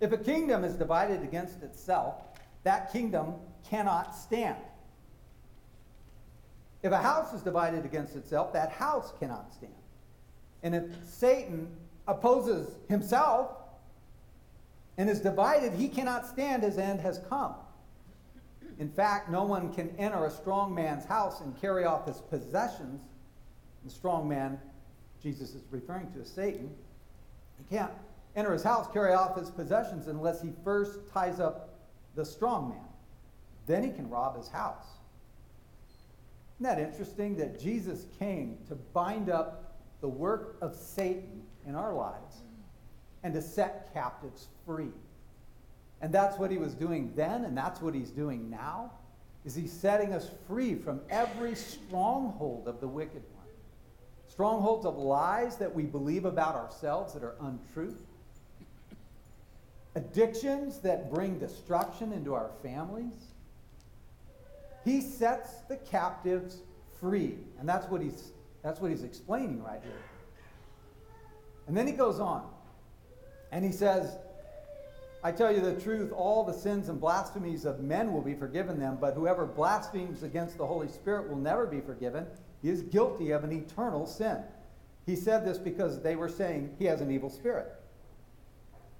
If 0.00 0.12
a 0.12 0.18
kingdom 0.18 0.64
is 0.64 0.74
divided 0.74 1.22
against 1.22 1.62
itself, 1.62 2.14
that 2.64 2.92
kingdom 2.92 3.34
cannot 3.68 4.14
stand. 4.14 4.58
If 6.82 6.92
a 6.92 6.98
house 6.98 7.32
is 7.32 7.42
divided 7.42 7.84
against 7.84 8.14
itself, 8.14 8.52
that 8.52 8.70
house 8.70 9.12
cannot 9.18 9.54
stand. 9.54 9.72
And 10.62 10.74
if 10.74 10.84
Satan 11.06 11.68
opposes 12.06 12.74
himself 12.88 13.52
and 14.98 15.08
is 15.08 15.20
divided, 15.20 15.72
he 15.72 15.88
cannot 15.88 16.26
stand, 16.26 16.62
his 16.62 16.76
end 16.78 17.00
has 17.00 17.20
come. 17.28 17.54
In 18.78 18.90
fact, 18.90 19.30
no 19.30 19.44
one 19.44 19.72
can 19.72 19.94
enter 19.98 20.26
a 20.26 20.30
strong 20.30 20.74
man's 20.74 21.04
house 21.04 21.40
and 21.40 21.58
carry 21.60 21.84
off 21.84 22.06
his 22.06 22.18
possessions. 22.18 23.00
The 23.84 23.90
strong 23.90 24.28
man, 24.28 24.58
Jesus 25.22 25.54
is 25.54 25.62
referring 25.70 26.10
to 26.12 26.20
as 26.20 26.28
Satan, 26.28 26.70
he 27.58 27.76
can't 27.76 27.92
enter 28.36 28.52
his 28.52 28.62
house, 28.62 28.88
carry 28.92 29.12
off 29.12 29.38
his 29.38 29.50
possessions 29.50 30.08
unless 30.08 30.42
he 30.42 30.50
first 30.64 30.98
ties 31.12 31.40
up 31.40 31.73
the 32.14 32.24
strong 32.24 32.70
man. 32.70 32.88
Then 33.66 33.82
he 33.82 33.90
can 33.90 34.08
rob 34.08 34.36
his 34.36 34.48
house. 34.48 34.86
Isn't 36.56 36.76
that 36.76 36.78
interesting 36.78 37.36
that 37.36 37.58
Jesus 37.58 38.06
came 38.18 38.58
to 38.68 38.74
bind 38.74 39.30
up 39.30 39.74
the 40.00 40.08
work 40.08 40.56
of 40.60 40.74
Satan 40.74 41.42
in 41.66 41.74
our 41.74 41.94
lives 41.94 42.42
and 43.22 43.32
to 43.32 43.40
set 43.40 43.92
captives 43.94 44.48
free. 44.66 44.90
And 46.00 46.12
that's 46.12 46.38
what 46.38 46.50
he 46.50 46.58
was 46.58 46.74
doing 46.74 47.12
then, 47.16 47.44
and 47.44 47.56
that's 47.56 47.80
what 47.80 47.94
he's 47.94 48.10
doing 48.10 48.50
now, 48.50 48.92
is 49.44 49.54
he's 49.54 49.72
setting 49.72 50.12
us 50.12 50.30
free 50.46 50.74
from 50.74 51.00
every 51.08 51.54
stronghold 51.54 52.68
of 52.68 52.80
the 52.80 52.86
wicked 52.86 53.22
one. 53.34 53.46
Strongholds 54.26 54.84
of 54.84 54.98
lies 54.98 55.56
that 55.56 55.74
we 55.74 55.84
believe 55.84 56.26
about 56.26 56.54
ourselves 56.54 57.14
that 57.14 57.22
are 57.22 57.36
untruth. 57.40 57.96
Addictions 59.94 60.78
that 60.80 61.12
bring 61.12 61.38
destruction 61.38 62.12
into 62.12 62.34
our 62.34 62.50
families. 62.62 63.32
He 64.84 65.00
sets 65.00 65.62
the 65.68 65.76
captives 65.76 66.58
free. 67.00 67.38
And 67.58 67.68
that's 67.68 67.88
what 67.88 68.02
he's 68.02 68.32
that's 68.62 68.80
what 68.80 68.90
he's 68.90 69.02
explaining 69.02 69.62
right 69.62 69.80
here. 69.82 69.92
And 71.66 71.76
then 71.76 71.86
he 71.86 71.92
goes 71.92 72.18
on 72.18 72.48
and 73.52 73.64
he 73.64 73.72
says, 73.72 74.16
I 75.22 75.32
tell 75.32 75.54
you 75.54 75.60
the 75.60 75.80
truth, 75.80 76.12
all 76.12 76.44
the 76.44 76.52
sins 76.52 76.88
and 76.88 77.00
blasphemies 77.00 77.64
of 77.64 77.80
men 77.80 78.12
will 78.12 78.22
be 78.22 78.34
forgiven 78.34 78.78
them, 78.78 78.98
but 79.00 79.14
whoever 79.14 79.46
blasphemes 79.46 80.22
against 80.22 80.58
the 80.58 80.66
Holy 80.66 80.88
Spirit 80.88 81.28
will 81.28 81.36
never 81.36 81.66
be 81.66 81.80
forgiven. 81.80 82.26
He 82.62 82.70
is 82.70 82.82
guilty 82.82 83.30
of 83.30 83.44
an 83.44 83.52
eternal 83.52 84.06
sin. 84.06 84.38
He 85.06 85.16
said 85.16 85.46
this 85.46 85.58
because 85.58 86.00
they 86.00 86.16
were 86.16 86.28
saying 86.28 86.74
he 86.78 86.86
has 86.86 87.00
an 87.00 87.10
evil 87.10 87.30
spirit. 87.30 87.72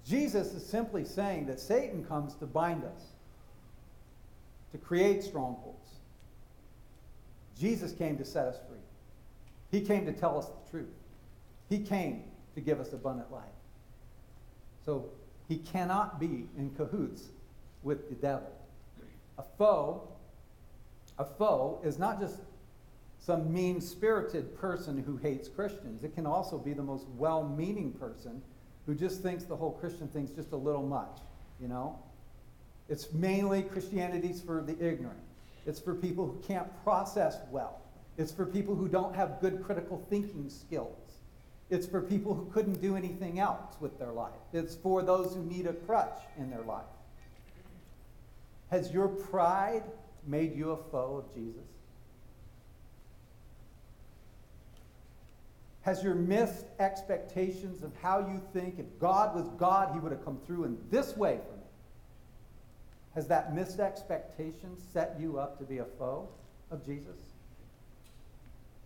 Jesus 0.06 0.52
is 0.52 0.64
simply 0.64 1.04
saying 1.04 1.46
that 1.46 1.58
Satan 1.58 2.04
comes 2.04 2.34
to 2.34 2.46
bind 2.46 2.84
us, 2.84 3.00
to 4.72 4.78
create 4.78 5.22
strongholds. 5.22 5.88
Jesus 7.58 7.92
came 7.92 8.18
to 8.18 8.24
set 8.24 8.46
us 8.46 8.56
free. 8.68 8.78
He 9.70 9.80
came 9.80 10.04
to 10.06 10.12
tell 10.12 10.38
us 10.38 10.46
the 10.46 10.70
truth. 10.70 10.92
He 11.70 11.78
came 11.78 12.24
to 12.54 12.60
give 12.60 12.80
us 12.80 12.92
abundant 12.92 13.32
life. 13.32 13.44
So 14.84 15.06
he 15.48 15.56
cannot 15.56 16.20
be 16.20 16.48
in 16.58 16.70
cahoots 16.76 17.22
with 17.82 18.08
the 18.08 18.14
devil. 18.16 18.52
A 19.38 19.44
foe, 19.56 20.08
a 21.18 21.24
foe 21.24 21.80
is 21.82 21.98
not 21.98 22.20
just 22.20 22.38
some 23.20 23.52
mean-spirited 23.52 24.56
person 24.58 25.02
who 25.02 25.16
hates 25.16 25.48
Christians. 25.48 26.04
It 26.04 26.14
can 26.14 26.26
also 26.26 26.58
be 26.58 26.74
the 26.74 26.82
most 26.82 27.06
well-meaning 27.16 27.92
person 27.92 28.42
who 28.86 28.94
just 28.94 29.22
thinks 29.22 29.44
the 29.44 29.56
whole 29.56 29.72
Christian 29.72 30.08
thing's 30.08 30.30
just 30.30 30.52
a 30.52 30.56
little 30.56 30.82
much, 30.82 31.18
you 31.60 31.68
know? 31.68 31.98
It's 32.88 33.12
mainly 33.12 33.62
Christianity's 33.62 34.42
for 34.42 34.62
the 34.62 34.72
ignorant. 34.72 35.18
It's 35.66 35.80
for 35.80 35.94
people 35.94 36.26
who 36.26 36.38
can't 36.46 36.68
process 36.84 37.38
well. 37.50 37.80
It's 38.18 38.30
for 38.30 38.44
people 38.44 38.74
who 38.74 38.88
don't 38.88 39.14
have 39.14 39.40
good 39.40 39.62
critical 39.64 40.04
thinking 40.10 40.50
skills. 40.50 40.98
It's 41.70 41.86
for 41.86 42.02
people 42.02 42.34
who 42.34 42.44
couldn't 42.52 42.80
do 42.82 42.94
anything 42.96 43.40
else 43.40 43.74
with 43.80 43.98
their 43.98 44.12
life. 44.12 44.32
It's 44.52 44.74
for 44.76 45.02
those 45.02 45.34
who 45.34 45.42
need 45.44 45.66
a 45.66 45.72
crutch 45.72 46.20
in 46.36 46.50
their 46.50 46.62
life. 46.62 46.84
Has 48.70 48.92
your 48.92 49.08
pride 49.08 49.84
made 50.26 50.54
you 50.54 50.72
a 50.72 50.76
foe 50.76 51.24
of 51.24 51.34
Jesus? 51.34 51.62
Has 55.84 56.02
your 56.02 56.14
missed 56.14 56.64
expectations 56.78 57.82
of 57.82 57.92
how 58.00 58.20
you 58.20 58.42
think 58.54 58.78
if 58.78 58.86
God 58.98 59.34
was 59.34 59.46
God, 59.58 59.92
he 59.92 60.00
would 60.00 60.12
have 60.12 60.24
come 60.24 60.38
through 60.46 60.64
in 60.64 60.78
this 60.90 61.14
way 61.14 61.38
for 61.46 61.56
me? 61.56 61.62
Has 63.14 63.28
that 63.28 63.54
missed 63.54 63.80
expectation 63.80 64.76
set 64.92 65.16
you 65.20 65.38
up 65.38 65.58
to 65.58 65.64
be 65.64 65.78
a 65.78 65.84
foe 65.84 66.28
of 66.70 66.84
Jesus? 66.86 67.16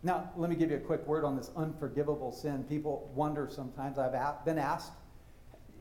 Now, 0.03 0.31
let 0.37 0.51
me 0.51 0.57
give 0.57 0.73
you 0.73 0.77
a 0.77 0.81
quick 0.81 1.07
word 1.07 1.25
on 1.25 1.37
this 1.37 1.51
unforgivable 1.57 2.33
sin. 2.33 2.65
People 2.65 3.11
wonder 3.15 3.49
sometimes. 3.49 3.97
I've 3.97 4.45
been 4.45 4.59
asked, 4.59 4.93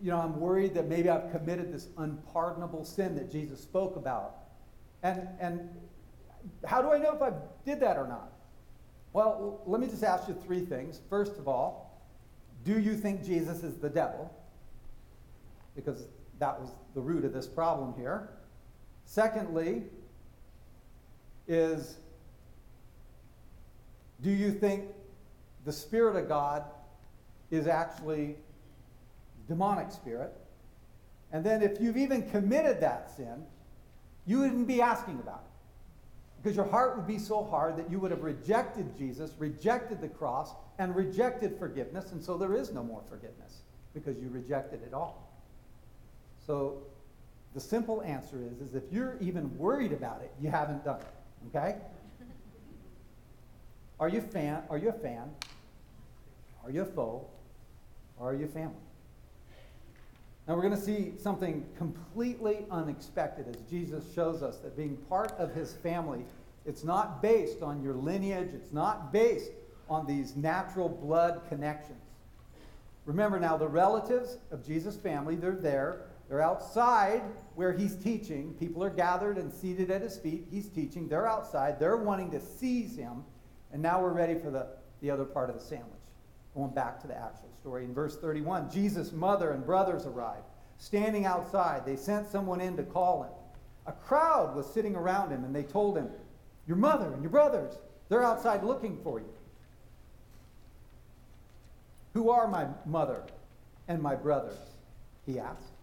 you 0.01 0.11
know, 0.11 0.19
I'm 0.19 0.39
worried 0.39 0.75
that 0.75 0.87
maybe 0.87 1.09
I've 1.09 1.31
committed 1.31 1.73
this 1.73 1.87
unpardonable 1.97 2.85
sin 2.85 3.15
that 3.15 3.31
Jesus 3.31 3.59
spoke 3.59 3.95
about. 3.95 4.35
And, 5.01 5.27
and 5.39 5.69
how 6.63 6.83
do 6.83 6.91
I 6.91 6.99
know 6.99 7.15
if 7.15 7.21
I 7.23 7.31
did 7.65 7.79
that 7.79 7.97
or 7.97 8.07
not? 8.07 8.31
Well, 9.13 9.61
let 9.65 9.81
me 9.81 9.87
just 9.87 10.03
ask 10.03 10.27
you 10.27 10.35
three 10.45 10.61
things. 10.61 11.01
First 11.09 11.37
of 11.37 11.47
all, 11.47 12.01
do 12.63 12.79
you 12.79 12.95
think 12.95 13.23
Jesus 13.23 13.63
is 13.63 13.75
the 13.77 13.89
devil? 13.89 14.33
Because 15.75 16.05
that 16.39 16.59
was 16.59 16.69
the 16.93 17.01
root 17.01 17.25
of 17.25 17.33
this 17.33 17.47
problem 17.47 17.93
here. 17.97 18.29
Secondly, 19.05 19.83
is 21.47 21.97
do 24.21 24.29
you 24.29 24.51
think 24.51 24.85
the 25.65 25.71
Spirit 25.71 26.15
of 26.15 26.27
God 26.27 26.63
is 27.51 27.67
actually 27.67 28.35
demonic 29.47 29.91
spirit? 29.91 30.33
And 31.31 31.43
then 31.43 31.61
if 31.61 31.79
you've 31.79 31.97
even 31.97 32.29
committed 32.29 32.81
that 32.81 33.11
sin, 33.15 33.45
you 34.25 34.39
wouldn't 34.39 34.67
be 34.67 34.81
asking 34.81 35.19
about 35.19 35.45
it. 35.45 35.56
Because 36.41 36.55
your 36.55 36.67
heart 36.67 36.95
would 36.95 37.07
be 37.07 37.17
so 37.17 37.43
hard 37.43 37.77
that 37.77 37.89
you 37.89 37.99
would 37.99 38.11
have 38.11 38.23
rejected 38.23 38.95
Jesus, 38.97 39.31
rejected 39.39 40.01
the 40.01 40.07
cross, 40.07 40.53
and 40.79 40.95
rejected 40.95 41.57
forgiveness, 41.57 42.11
and 42.11 42.23
so 42.23 42.37
there 42.37 42.53
is 42.53 42.71
no 42.71 42.83
more 42.83 43.01
forgiveness 43.09 43.61
because 43.93 44.17
you 44.21 44.29
rejected 44.29 44.81
it 44.83 44.93
all. 44.93 45.27
So 46.45 46.83
the 47.53 47.59
simple 47.59 48.01
answer 48.03 48.37
is, 48.37 48.61
is 48.61 48.75
if 48.75 48.83
you're 48.91 49.17
even 49.19 49.57
worried 49.57 49.91
about 49.91 50.21
it, 50.21 50.31
you 50.39 50.49
haven't 50.49 50.85
done 50.85 50.99
it. 50.99 51.57
Okay? 51.57 51.77
Are 53.99 54.09
you 54.09 54.21
fan? 54.21 54.61
Are 54.69 54.77
you 54.77 54.89
a 54.89 54.93
fan? 54.93 55.29
Are 56.63 56.69
you 56.69 56.83
a 56.83 56.85
foe? 56.85 57.25
Or 58.19 58.31
are 58.31 58.35
you 58.35 58.47
family? 58.47 58.75
Now 60.47 60.55
we're 60.55 60.61
going 60.61 60.75
to 60.75 60.81
see 60.81 61.13
something 61.17 61.65
completely 61.77 62.65
unexpected 62.71 63.47
as 63.49 63.61
Jesus 63.69 64.05
shows 64.15 64.41
us 64.41 64.57
that 64.57 64.77
being 64.77 64.95
part 65.09 65.33
of 65.33 65.53
his 65.53 65.73
family, 65.73 66.23
it's 66.65 66.85
not 66.85 67.21
based 67.21 67.61
on 67.61 67.83
your 67.83 67.93
lineage, 67.93 68.51
it's 68.53 68.71
not 68.71 69.11
based 69.11 69.51
on 69.89 70.07
these 70.07 70.37
natural 70.37 70.87
blood 70.87 71.41
connections. 71.49 71.99
Remember 73.05 73.39
now, 73.39 73.57
the 73.57 73.67
relatives 73.67 74.37
of 74.51 74.65
Jesus' 74.65 74.97
family, 74.97 75.35
they're 75.35 75.55
there. 75.55 76.01
They're 76.27 76.41
outside 76.41 77.23
where 77.55 77.71
he's 77.71 77.95
teaching. 77.95 78.53
People 78.59 78.83
are 78.83 78.89
gathered 78.89 79.37
and 79.37 79.51
seated 79.51 79.91
at 79.91 80.01
his 80.01 80.17
feet. 80.17 80.45
He's 80.51 80.67
teaching. 80.67 81.07
They're 81.07 81.27
outside. 81.27 81.79
They're 81.79 81.95
wanting 81.95 82.31
to 82.31 82.41
seize 82.41 82.97
him. 82.97 83.23
And 83.71 83.81
now 83.81 84.01
we're 84.01 84.11
ready 84.11 84.35
for 84.35 84.49
the, 84.49 84.67
the 85.01 85.09
other 85.09 85.23
part 85.23 85.49
of 85.49 85.57
the 85.57 85.61
sandwich. 85.61 85.93
Going 86.53 86.71
back 86.71 86.99
to 87.01 87.07
the 87.07 87.15
actual 87.15 87.46
story. 87.59 87.85
In 87.85 87.93
verse 87.93 88.17
31, 88.17 88.71
Jesus' 88.71 89.11
mother 89.11 89.51
and 89.51 89.65
brothers 89.65 90.05
arrived. 90.05 90.43
Standing 90.79 91.25
outside, 91.25 91.85
they 91.85 91.95
sent 91.95 92.29
someone 92.31 92.61
in 92.61 92.77
to 92.77 92.83
call 92.83 93.23
him. 93.23 93.31
A 93.87 93.91
crowd 93.91 94.55
was 94.55 94.65
sitting 94.71 94.95
around 94.95 95.31
him, 95.31 95.43
and 95.43 95.55
they 95.55 95.63
told 95.63 95.97
him, 95.97 96.09
Your 96.67 96.77
mother 96.77 97.11
and 97.13 97.21
your 97.21 97.31
brothers, 97.31 97.73
they're 98.09 98.23
outside 98.23 98.63
looking 98.63 98.97
for 99.03 99.19
you. 99.19 99.33
Who 102.13 102.29
are 102.29 102.47
my 102.47 102.67
mother 102.85 103.23
and 103.87 104.01
my 104.01 104.15
brothers? 104.15 104.57
He 105.25 105.39
asked. 105.39 105.73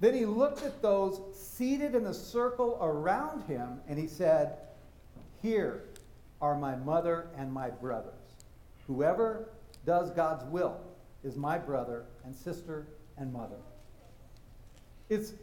Then 0.00 0.14
he 0.14 0.24
looked 0.24 0.62
at 0.62 0.80
those 0.80 1.20
seated 1.34 1.94
in 1.94 2.04
the 2.04 2.14
circle 2.14 2.78
around 2.80 3.42
him, 3.44 3.80
and 3.86 3.98
he 3.98 4.06
said, 4.06 4.56
Here 5.42 5.82
are 6.40 6.56
my 6.56 6.74
mother 6.76 7.26
and 7.36 7.52
my 7.52 7.68
brothers. 7.68 8.14
Whoever 8.86 9.48
does 9.86 10.10
God's 10.10 10.44
will 10.44 10.80
is 11.24 11.36
my 11.36 11.58
brother 11.58 12.04
and 12.24 12.34
sister 12.34 12.86
and 13.16 13.32
mother. 13.32 13.56
It's 15.08 15.34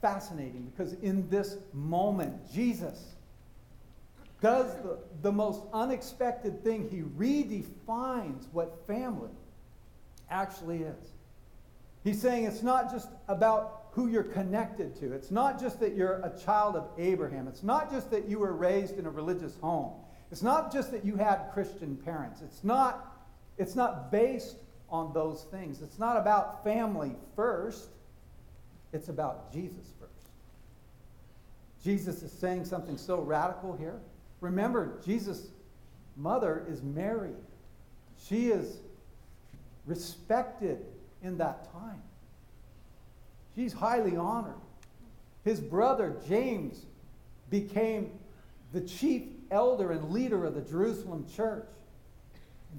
fascinating 0.00 0.70
because 0.74 0.92
in 0.94 1.28
this 1.30 1.56
moment, 1.72 2.52
Jesus 2.52 3.14
does 4.40 4.74
the, 4.82 4.98
the 5.22 5.32
most 5.32 5.62
unexpected 5.72 6.62
thing. 6.62 6.88
He 6.90 7.00
redefines 7.00 8.46
what 8.52 8.86
family 8.86 9.30
actually 10.28 10.82
is. 10.82 11.12
He's 12.04 12.20
saying 12.20 12.44
it's 12.44 12.62
not 12.62 12.92
just 12.92 13.08
about 13.28 13.84
who 13.92 14.08
you're 14.08 14.22
connected 14.22 14.94
to. 14.96 15.12
It's 15.12 15.30
not 15.30 15.58
just 15.58 15.80
that 15.80 15.94
you're 15.94 16.16
a 16.16 16.38
child 16.44 16.76
of 16.76 16.88
Abraham. 16.98 17.48
It's 17.48 17.62
not 17.62 17.90
just 17.90 18.10
that 18.10 18.28
you 18.28 18.40
were 18.40 18.52
raised 18.52 18.98
in 18.98 19.06
a 19.06 19.10
religious 19.10 19.56
home. 19.62 19.92
It's 20.30 20.42
not 20.42 20.72
just 20.72 20.90
that 20.90 21.04
you 21.04 21.16
had 21.16 21.50
Christian 21.54 21.96
parents. 21.96 22.42
It's 22.42 22.62
not, 22.62 23.13
it's 23.58 23.74
not 23.74 24.10
based 24.10 24.56
on 24.90 25.12
those 25.12 25.44
things. 25.50 25.82
It's 25.82 25.98
not 25.98 26.16
about 26.16 26.64
family 26.64 27.12
first. 27.36 27.88
It's 28.92 29.08
about 29.08 29.52
Jesus 29.52 29.92
first. 30.00 30.12
Jesus 31.82 32.22
is 32.22 32.32
saying 32.32 32.64
something 32.64 32.96
so 32.96 33.20
radical 33.20 33.76
here. 33.76 34.00
Remember, 34.40 35.00
Jesus' 35.04 35.48
mother 36.16 36.64
is 36.68 36.82
Mary. 36.82 37.34
She 38.18 38.48
is 38.48 38.78
respected 39.86 40.84
in 41.22 41.38
that 41.38 41.70
time. 41.72 42.02
She's 43.54 43.72
highly 43.72 44.16
honored. 44.16 44.54
His 45.44 45.60
brother 45.60 46.16
James 46.26 46.86
became 47.50 48.10
the 48.72 48.80
chief 48.80 49.22
elder 49.50 49.92
and 49.92 50.10
leader 50.10 50.44
of 50.44 50.54
the 50.54 50.62
Jerusalem 50.62 51.26
church. 51.34 51.68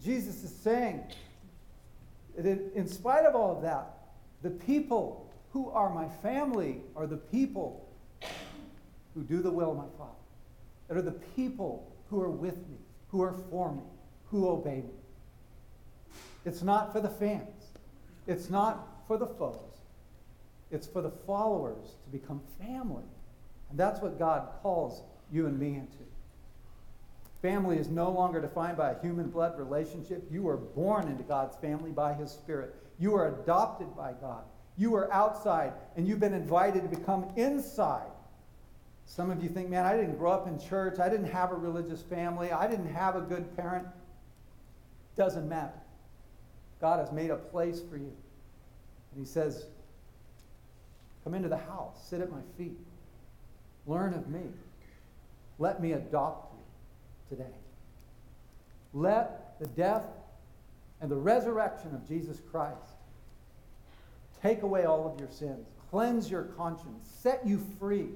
Jesus 0.04 0.44
is 0.44 0.54
saying 0.64 1.04
that 2.38 2.74
in 2.76 2.88
spite 2.88 3.26
of 3.26 3.36
all 3.36 3.56
of 3.56 3.62
that, 3.64 3.88
the 4.42 4.50
people 4.50 5.32
who 5.52 5.70
are 5.70 5.90
my 5.90 6.08
family 6.22 6.82
are 6.96 7.08
the 7.08 7.18
people 7.18 7.88
who 9.14 9.24
do 9.24 9.42
the 9.42 9.52
will 9.52 9.72
of 9.72 9.78
my 9.78 9.88
Father. 9.98 10.12
That 10.88 10.98
are 10.98 11.02
the 11.02 11.12
people 11.12 11.92
who 12.10 12.22
are 12.22 12.30
with 12.30 12.58
me, 12.58 12.78
who 13.10 13.22
are 13.22 13.34
for 13.50 13.72
me, 13.72 13.82
who 14.30 14.50
obey 14.50 14.78
me. 14.78 14.94
It's 16.46 16.62
not 16.62 16.92
for 16.94 17.00
the 17.00 17.10
fans. 17.10 17.72
It's 18.28 18.50
not 18.50 18.88
for 19.08 19.18
the 19.18 19.26
foes. 19.26 19.60
It's 20.72 20.88
for 20.88 21.02
the 21.02 21.12
followers 21.26 21.96
to 22.04 22.10
become 22.12 22.42
family. 22.60 23.04
And 23.70 23.80
that's 23.80 24.02
what 24.02 24.20
God 24.20 24.50
calls 24.62 25.02
you 25.32 25.48
and 25.48 25.58
me 25.58 25.76
into. 25.76 26.05
Family 27.46 27.78
is 27.78 27.90
no 27.90 28.10
longer 28.10 28.42
defined 28.42 28.76
by 28.76 28.90
a 28.90 29.02
human 29.02 29.30
blood 29.30 29.56
relationship. 29.60 30.26
You 30.32 30.50
are 30.50 30.58
born 30.58 31.08
into 31.08 31.22
God's 31.22 31.56
family 31.58 31.92
by 31.92 32.16
His 32.16 32.32
Spirit. 32.32 32.74
You 32.98 33.14
are 33.14 33.40
adopted 33.40 33.96
by 33.96 34.14
God. 34.14 34.46
You 34.78 34.96
are 34.96 35.14
outside, 35.14 35.74
and 35.96 36.08
you've 36.08 36.20
been 36.20 36.34
invited 36.34 36.82
to 36.82 36.90
become 36.98 37.28
inside. 37.36 38.10
Some 39.06 39.30
of 39.30 39.44
you 39.44 39.50
think, 39.50 39.70
man, 39.70 39.86
I 39.86 39.96
didn't 39.96 40.18
grow 40.18 40.32
up 40.32 40.48
in 40.48 40.60
church. 40.60 40.98
I 40.98 41.08
didn't 41.08 41.28
have 41.28 41.52
a 41.52 41.56
religious 41.56 42.02
family. 42.02 42.52
I 42.52 42.66
didn't 42.66 42.92
have 42.92 43.16
a 43.16 43.22
good 43.22 43.56
parent. 43.56 43.86
Doesn't 45.16 45.48
matter. 45.48 45.80
God 46.82 46.98
has 46.98 47.12
made 47.12 47.30
a 47.30 47.36
place 47.36 47.80
for 47.80 47.98
you. 47.98 48.12
And 49.12 49.20
He 49.20 49.24
says, 49.24 49.68
come 51.24 51.36
into 51.36 51.50
the 51.50 51.58
house, 51.58 52.08
sit 52.10 52.22
at 52.22 52.32
my 52.32 52.42
feet, 52.58 52.80
learn 53.86 54.16
of 54.16 54.30
me. 54.30 54.42
Let 55.60 55.80
me 55.80 55.92
adopt 55.92 56.55
today. 57.30 57.44
Let 58.94 59.60
the 59.60 59.68
death 59.68 60.06
and 61.02 61.10
the 61.10 61.16
resurrection 61.16 61.94
of 61.94 62.08
Jesus 62.08 62.40
Christ 62.52 62.96
take 64.42 64.62
away 64.62 64.86
all 64.86 65.12
of 65.12 65.20
your 65.20 65.30
sins, 65.30 65.68
cleanse 65.90 66.30
your 66.30 66.44
conscience, 66.44 67.08
set 67.22 67.46
you 67.46 67.64
free, 67.80 68.10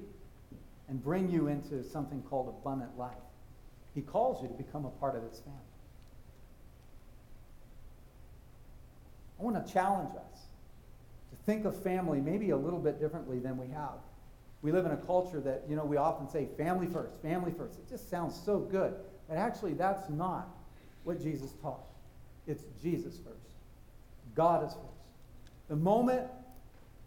and 0.88 1.02
bring 1.02 1.30
you 1.30 1.48
into 1.48 1.84
something 1.84 2.22
called 2.22 2.48
abundant 2.48 2.96
life. 2.98 3.12
He 3.94 4.00
calls 4.00 4.42
you 4.42 4.48
to 4.48 4.54
become 4.54 4.84
a 4.84 4.90
part 4.90 5.16
of 5.16 5.22
his 5.22 5.38
family. 5.40 5.58
I 9.38 9.42
want 9.42 9.66
to 9.66 9.72
challenge 9.72 10.10
us 10.10 10.40
to 11.30 11.36
think 11.46 11.64
of 11.64 11.80
family 11.82 12.20
maybe 12.20 12.50
a 12.50 12.56
little 12.56 12.78
bit 12.78 13.00
differently 13.00 13.38
than 13.38 13.56
we 13.56 13.68
have. 13.68 13.98
We 14.62 14.72
live 14.72 14.84
in 14.84 14.92
a 14.92 14.96
culture 14.96 15.40
that, 15.40 15.64
you 15.68 15.76
know, 15.76 15.84
we 15.84 15.96
often 15.96 16.28
say 16.28 16.48
family 16.56 16.86
first, 16.86 17.14
family 17.22 17.52
first. 17.52 17.78
It 17.78 17.88
just 17.88 18.10
sounds 18.10 18.38
so 18.44 18.58
good. 18.58 18.94
But 19.28 19.38
actually, 19.38 19.72
that's 19.72 20.08
not 20.10 20.48
what 21.04 21.22
Jesus 21.22 21.52
taught. 21.62 21.84
It's 22.46 22.64
Jesus 22.82 23.14
first. 23.24 23.48
God 24.34 24.66
is 24.66 24.74
first. 24.74 24.86
The 25.68 25.76
moment 25.76 26.26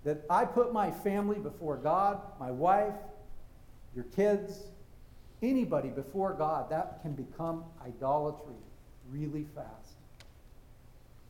that 0.04 0.24
I 0.30 0.46
put 0.46 0.74
my 0.74 0.90
family 0.90 1.38
before 1.38 1.78
God, 1.78 2.20
my 2.40 2.50
wife, 2.50 2.94
your 3.96 4.06
kids, 4.06 4.64
anybody 5.42 5.90
before 5.90 6.34
God, 6.34 6.70
that 6.72 7.02
can 7.02 7.14
become 7.14 7.64
idolatry 7.86 8.56
really 9.12 9.46
fast. 9.56 9.94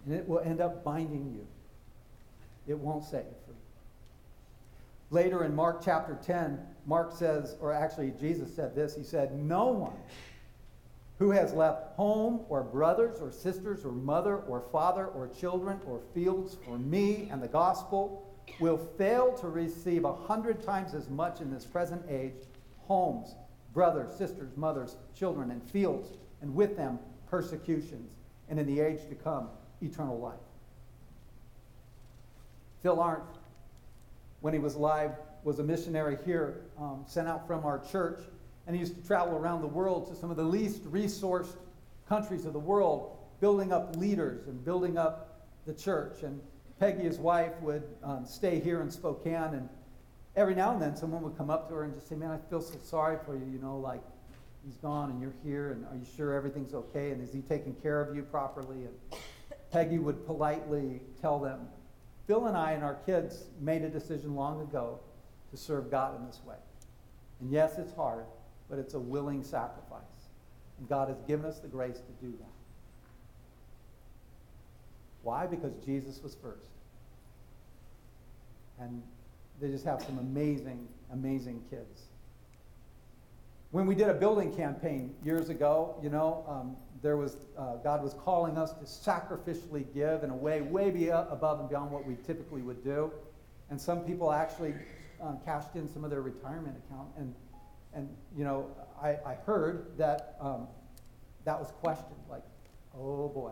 And 0.06 0.16
it 0.16 0.28
will 0.28 0.40
end 0.40 0.62
up 0.62 0.84
binding 0.84 1.34
you. 1.34 1.48
It 2.68 2.78
won't 2.78 3.04
save. 3.04 3.24
Later 5.14 5.44
in 5.44 5.56
Mark 5.56 5.84
chapter 5.86 6.18
10, 6.26 6.58
Mark 6.88 7.12
says, 7.16 7.56
or 7.62 7.72
actually 7.72 8.14
Jesus 8.20 8.52
said 8.52 8.74
this, 8.74 8.96
he 8.96 9.04
said, 9.04 9.40
No 9.40 9.68
one 9.68 9.94
who 11.20 11.30
has 11.30 11.54
left 11.54 11.96
home 11.96 12.42
or 12.50 12.64
brothers 12.64 13.22
or 13.22 13.32
sisters 13.32 13.86
or 13.86 13.92
mother 13.92 14.38
or 14.38 14.64
father 14.72 15.06
or 15.06 15.28
children 15.28 15.80
or 15.86 16.02
fields 16.16 16.58
for 16.66 16.80
me 16.80 17.28
and 17.32 17.44
the 17.44 17.48
gospel 17.48 18.28
will 18.60 18.80
fail 18.98 19.38
to 19.38 19.50
receive 19.50 20.04
a 20.04 20.16
hundred 20.16 20.64
times 20.64 20.96
as 20.96 21.08
much 21.12 21.42
in 21.42 21.54
this 21.54 21.64
present 21.64 22.04
age 22.10 22.34
homes, 22.88 23.36
brothers, 23.72 24.18
sisters, 24.18 24.58
mothers, 24.58 24.96
children, 25.16 25.52
and 25.52 25.62
fields, 25.70 26.10
and 26.42 26.56
with 26.56 26.76
them 26.76 26.98
persecutions, 27.30 28.12
and 28.50 28.60
in 28.60 28.66
the 28.66 28.82
age 28.82 29.08
to 29.10 29.16
come, 29.16 29.48
eternal 29.80 30.20
life. 30.20 30.34
Phil 32.82 33.00
Arndt, 33.00 33.24
when 34.44 34.54
he 34.54 34.60
was 34.60 34.76
alive, 34.76 35.12
was 35.46 35.60
a 35.60 35.64
missionary 35.64 36.18
here, 36.26 36.66
um, 36.78 37.06
sent 37.08 37.30
out 37.30 37.48
from 37.48 37.64
our 37.66 37.80
church, 37.80 38.20
and 38.68 38.76
he 38.76 38.82
used 38.82 38.94
to 38.94 39.08
travel 39.08 39.38
around 39.38 39.62
the 39.62 39.68
world 39.68 40.06
to 40.10 40.16
some 40.20 40.30
of 40.30 40.36
the 40.36 40.44
least 40.44 40.84
resourced 40.92 41.56
countries 42.10 42.44
of 42.44 42.52
the 42.52 42.60
world, 42.60 43.16
building 43.40 43.72
up 43.72 43.96
leaders 43.96 44.46
and 44.48 44.66
building 44.66 44.98
up 44.98 45.48
the 45.66 45.74
church. 45.74 46.24
And 46.24 46.42
Peggy, 46.78 47.04
his 47.04 47.20
wife, 47.20 47.54
would 47.62 47.84
um, 48.04 48.26
stay 48.26 48.60
here 48.60 48.82
in 48.82 48.92
Spokane, 48.92 49.54
and 49.54 49.70
every 50.36 50.56
now 50.56 50.74
and 50.74 50.82
then 50.82 50.98
someone 50.98 51.22
would 51.22 51.38
come 51.38 51.50
up 51.50 51.70
to 51.70 51.76
her 51.76 51.86
and 51.86 51.94
just 51.94 52.10
say, 52.10 52.16
Man, 52.16 52.30
I 52.30 52.50
feel 52.50 52.62
so 52.62 52.78
sorry 52.84 53.20
for 53.26 53.38
you, 53.38 53.46
you 53.50 53.60
know, 53.60 53.78
like 53.78 54.02
he's 54.66 54.76
gone 54.76 55.10
and 55.10 55.22
you're 55.22 55.36
here, 55.46 55.72
and 55.72 55.86
are 55.86 55.96
you 55.96 56.06
sure 56.18 56.34
everything's 56.34 56.74
okay? 56.74 57.12
And 57.12 57.24
is 57.24 57.32
he 57.32 57.40
taking 57.40 57.76
care 57.76 58.02
of 58.02 58.14
you 58.14 58.24
properly? 58.24 58.88
And 58.88 59.20
Peggy 59.72 60.00
would 60.00 60.26
politely 60.26 61.00
tell 61.22 61.40
them, 61.40 61.62
Phil 62.28 62.46
and 62.48 62.58
I 62.58 62.72
and 62.72 62.84
our 62.84 62.96
kids 63.06 63.46
made 63.60 63.84
a 63.84 63.90
decision 63.90 64.36
long 64.36 64.62
ago 64.62 65.00
to 65.52 65.58
serve 65.58 65.92
God 65.92 66.20
in 66.20 66.26
this 66.26 66.40
way. 66.46 66.56
And 67.42 67.52
yes, 67.52 67.78
it's 67.78 67.94
hard, 67.94 68.26
but 68.70 68.80
it's 68.80 68.94
a 68.94 69.00
willing 69.00 69.44
sacrifice. 69.44 70.02
And 70.80 70.88
God 70.88 71.10
has 71.10 71.22
given 71.28 71.46
us 71.46 71.60
the 71.60 71.68
grace 71.68 71.98
to 71.98 72.26
do 72.26 72.32
that. 72.32 72.48
Why? 75.22 75.46
Because 75.46 75.74
Jesus 75.86 76.22
was 76.24 76.36
first. 76.36 76.70
And 78.80 79.02
they 79.62 79.70
just 79.70 79.86
have 79.86 80.02
some 80.02 80.20
amazing, 80.20 80.88
amazing 81.12 81.64
kids. 81.70 82.04
When 83.72 83.86
we 83.86 83.96
did 83.96 84.10
a 84.10 84.14
building 84.14 84.54
campaign 84.56 85.16
years 85.24 85.50
ago, 85.50 85.96
you 86.04 86.10
know, 86.10 86.46
um, 86.48 86.76
there 87.04 87.18
was 87.18 87.36
uh, 87.58 87.76
God 87.84 88.02
was 88.02 88.14
calling 88.14 88.58
us 88.58 88.72
to 88.72 88.86
sacrificially 88.86 89.86
give 89.94 90.24
in 90.24 90.30
a 90.30 90.36
way 90.36 90.62
way 90.62 90.90
be 90.90 91.10
above 91.10 91.60
and 91.60 91.70
beyond 91.70 91.92
what 91.92 92.08
we 92.08 92.16
typically 92.26 92.62
would 92.62 92.84
do, 92.84 93.12
and 93.70 93.80
some 93.80 94.00
people 94.06 94.32
actually 94.32 94.74
uh, 95.22 95.34
cashed 95.46 95.76
in 95.76 95.88
some 95.88 96.04
of 96.04 96.10
their 96.10 96.22
retirement 96.22 96.76
account. 96.88 97.10
And 97.18 97.36
and 97.94 98.10
you 98.36 98.46
know, 98.46 98.68
I, 99.02 99.10
I 99.26 99.38
heard 99.46 99.98
that 99.98 100.38
um, 100.40 100.68
that 101.44 101.60
was 101.60 101.72
questioned, 101.82 102.16
like, 102.30 102.44
oh 102.98 103.28
boy, 103.28 103.52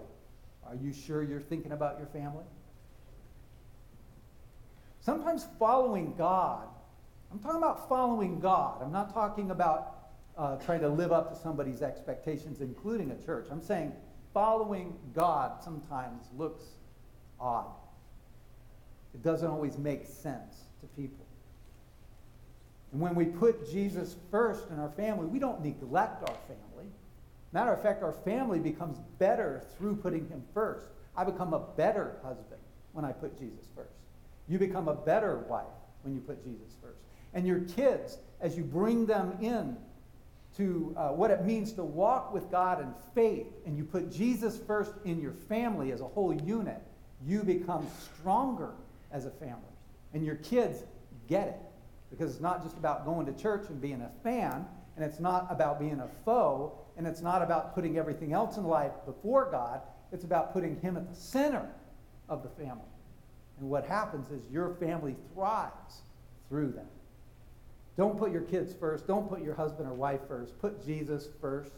are 0.66 0.76
you 0.76 0.94
sure 0.94 1.22
you're 1.22 1.42
thinking 1.42 1.74
about 1.74 1.98
your 1.98 2.08
family? 2.08 2.46
Sometimes 5.02 5.48
following 5.60 6.14
God, 6.18 6.68
I'm 7.32 7.40
talking 7.40 7.58
about 7.58 7.90
following 7.90 8.40
God. 8.40 8.82
I'm 8.82 8.94
not 8.94 9.14
talking 9.14 9.52
about 9.52 10.01
uh, 10.38 10.56
trying 10.58 10.82
to 10.82 10.90
live 10.90 11.12
up 11.12 11.34
to 11.34 11.40
somebody's 11.40 11.82
expectations, 11.82 12.62
including 12.62 13.12
a 13.12 13.26
church. 13.26 13.48
I'm 13.52 13.62
saying 13.62 13.94
following 14.34 14.98
God 15.14 15.64
sometimes 15.64 16.24
looks 16.38 16.64
odd. 17.40 17.74
It 19.14 19.24
doesn't 19.24 19.50
always 19.50 19.78
make 19.78 20.06
sense 20.06 20.64
to 20.80 20.88
people. 20.88 21.26
And 22.92 23.02
when 23.02 23.16
we 23.16 23.26
put 23.26 23.70
Jesus 23.70 24.16
first 24.30 24.70
in 24.70 24.80
our 24.80 24.90
family, 24.92 25.26
we 25.26 25.40
don't 25.40 25.64
neglect 25.64 26.22
our 26.30 26.36
family. 26.48 26.90
Matter 27.54 27.74
of 27.74 27.82
fact, 27.82 28.04
our 28.04 28.14
family 28.14 28.60
becomes 28.60 28.98
better 29.20 29.64
through 29.78 29.98
putting 29.98 30.28
him 30.30 30.44
first. 30.54 30.88
I 31.16 31.24
become 31.24 31.54
a 31.54 31.60
better 31.60 32.18
husband 32.24 32.62
when 32.94 33.04
I 33.04 33.12
put 33.12 33.38
Jesus 33.38 33.66
first. 33.76 33.94
You 34.48 34.58
become 34.58 34.88
a 34.88 34.96
better 34.96 35.40
wife 35.40 35.66
when 36.04 36.14
you 36.14 36.22
put 36.22 36.44
Jesus 36.44 36.76
first. 36.82 37.00
And 37.34 37.46
your 37.46 37.62
kids, 37.62 38.18
as 38.40 38.58
you 38.58 38.64
bring 38.64 39.06
them 39.06 39.38
in 39.42 39.78
to 40.58 40.94
uh, 40.98 41.10
what 41.10 41.32
it 41.32 41.46
means 41.46 41.72
to 41.74 41.84
walk 41.84 42.34
with 42.34 42.52
God 42.52 42.82
in 42.82 42.94
faith, 43.16 43.48
and 43.66 43.78
you 43.78 43.84
put 43.84 44.12
Jesus 44.12 44.60
first 44.68 44.94
in 45.06 45.22
your 45.22 45.34
family 45.34 45.92
as 45.92 46.02
a 46.02 46.08
whole 46.08 46.34
unit, 46.34 46.82
you 47.26 47.44
become 47.44 47.88
stronger 48.20 48.72
as 49.12 49.26
a 49.26 49.32
family. 49.32 49.62
And 50.14 50.26
your 50.26 50.36
kids 50.36 50.84
get 51.28 51.48
it. 51.48 51.60
Because 52.10 52.34
it's 52.34 52.42
not 52.42 52.62
just 52.62 52.78
about 52.78 53.06
going 53.06 53.26
to 53.26 53.34
church 53.34 53.70
and 53.70 53.80
being 53.80 54.02
a 54.02 54.12
fan, 54.22 54.66
and 54.98 55.06
it's 55.06 55.22
not 55.22 55.48
about 55.50 55.80
being 55.80 56.02
a 56.02 56.10
foe, 56.26 56.78
and 56.98 57.08
it's 57.08 57.22
not 57.22 57.42
about 57.42 57.74
putting 57.74 57.98
everything 57.98 58.34
else 58.34 58.58
in 58.58 58.66
life 58.66 58.92
before 59.06 59.50
God. 59.50 59.82
It's 60.12 60.26
about 60.26 60.52
putting 60.52 60.80
Him 60.82 60.98
at 60.98 61.10
the 61.10 61.16
center 61.16 61.70
of 62.28 62.44
the 62.44 62.50
family. 62.50 62.84
And 63.60 63.70
what 63.70 63.86
happens 63.86 64.30
is 64.30 64.42
your 64.52 64.76
family 64.76 65.16
thrives 65.34 66.02
through 66.50 66.74
that. 66.74 66.92
Don't 67.98 68.18
put 68.18 68.32
your 68.32 68.42
kids 68.42 68.74
first. 68.74 69.08
Don't 69.08 69.28
put 69.30 69.44
your 69.44 69.56
husband 69.56 69.88
or 69.88 69.94
wife 69.94 70.22
first. 70.28 70.60
Put 70.60 70.86
Jesus 70.86 71.28
first. 71.40 71.72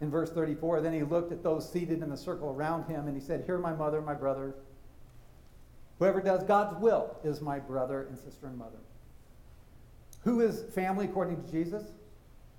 In 0.00 0.10
verse 0.10 0.30
34, 0.30 0.80
then 0.80 0.92
he 0.92 1.02
looked 1.02 1.32
at 1.32 1.42
those 1.42 1.70
seated 1.70 2.02
in 2.02 2.10
the 2.10 2.16
circle 2.16 2.50
around 2.50 2.84
him 2.84 3.08
and 3.08 3.20
he 3.20 3.24
said, 3.24 3.44
Here, 3.44 3.58
my 3.58 3.72
mother, 3.72 4.00
my 4.00 4.14
brother. 4.14 4.54
Whoever 5.98 6.20
does 6.20 6.44
God's 6.44 6.80
will 6.80 7.16
is 7.24 7.40
my 7.40 7.58
brother 7.58 8.06
and 8.08 8.16
sister 8.16 8.46
and 8.46 8.56
mother. 8.56 8.78
Who 10.22 10.40
is 10.40 10.62
family 10.74 11.06
according 11.06 11.42
to 11.42 11.50
Jesus? 11.50 11.82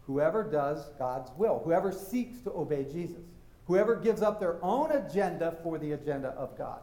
Whoever 0.05 0.43
does 0.43 0.89
God's 0.97 1.31
will. 1.37 1.61
Whoever 1.63 1.91
seeks 1.91 2.41
to 2.41 2.51
obey 2.51 2.83
Jesus. 2.83 3.23
Whoever 3.67 3.95
gives 3.95 4.21
up 4.21 4.39
their 4.39 4.63
own 4.63 4.91
agenda 4.91 5.55
for 5.63 5.77
the 5.77 5.93
agenda 5.93 6.29
of 6.29 6.57
God. 6.57 6.79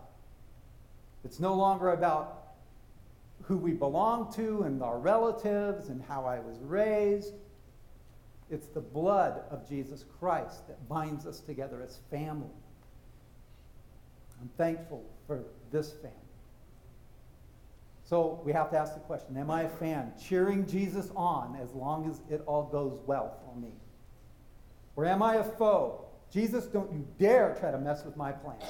It's 1.24 1.40
no 1.40 1.54
longer 1.54 1.90
about 1.90 2.45
who 3.42 3.56
we 3.56 3.72
belong 3.72 4.32
to 4.34 4.62
and 4.62 4.82
our 4.82 4.98
relatives 4.98 5.88
and 5.88 6.02
how 6.02 6.24
I 6.24 6.40
was 6.40 6.58
raised. 6.60 7.34
It's 8.50 8.66
the 8.68 8.80
blood 8.80 9.42
of 9.50 9.68
Jesus 9.68 10.04
Christ 10.18 10.66
that 10.68 10.88
binds 10.88 11.26
us 11.26 11.40
together 11.40 11.82
as 11.82 11.98
family. 12.10 12.50
I'm 14.40 14.50
thankful 14.56 15.04
for 15.26 15.44
this 15.70 15.92
family. 15.92 16.12
So 18.04 18.40
we 18.44 18.52
have 18.52 18.70
to 18.70 18.78
ask 18.78 18.94
the 18.94 19.00
question 19.00 19.36
Am 19.36 19.50
I 19.50 19.62
a 19.62 19.68
fan 19.68 20.12
cheering 20.22 20.66
Jesus 20.66 21.10
on 21.16 21.58
as 21.60 21.72
long 21.72 22.08
as 22.08 22.20
it 22.30 22.42
all 22.46 22.64
goes 22.64 23.00
well 23.06 23.36
for 23.44 23.58
me? 23.60 23.72
Or 24.94 25.04
am 25.04 25.22
I 25.22 25.36
a 25.36 25.44
foe? 25.44 26.04
Jesus, 26.32 26.66
don't 26.66 26.92
you 26.92 27.06
dare 27.18 27.56
try 27.58 27.70
to 27.70 27.78
mess 27.78 28.04
with 28.04 28.16
my 28.16 28.32
plans. 28.32 28.62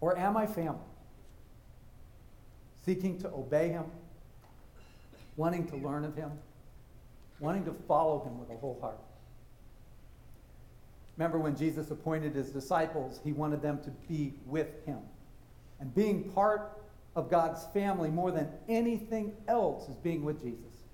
Or 0.00 0.16
am 0.18 0.36
I 0.36 0.46
family? 0.46 0.80
Seeking 2.86 3.18
to 3.18 3.28
obey 3.28 3.68
him, 3.68 3.84
wanting 5.36 5.66
to 5.66 5.76
learn 5.76 6.04
of 6.04 6.14
him, 6.14 6.30
wanting 7.40 7.64
to 7.64 7.74
follow 7.88 8.24
him 8.24 8.38
with 8.38 8.48
a 8.48 8.56
whole 8.56 8.78
heart. 8.80 9.00
Remember 11.16 11.38
when 11.38 11.56
Jesus 11.56 11.90
appointed 11.90 12.34
his 12.34 12.50
disciples, 12.50 13.20
he 13.24 13.32
wanted 13.32 13.60
them 13.60 13.80
to 13.82 13.90
be 14.08 14.34
with 14.46 14.68
him. 14.86 14.98
And 15.80 15.92
being 15.94 16.30
part 16.30 16.80
of 17.16 17.28
God's 17.28 17.64
family 17.74 18.08
more 18.08 18.30
than 18.30 18.48
anything 18.68 19.34
else 19.48 19.88
is 19.88 19.96
being 19.96 20.24
with 20.24 20.40
Jesus 20.40 20.84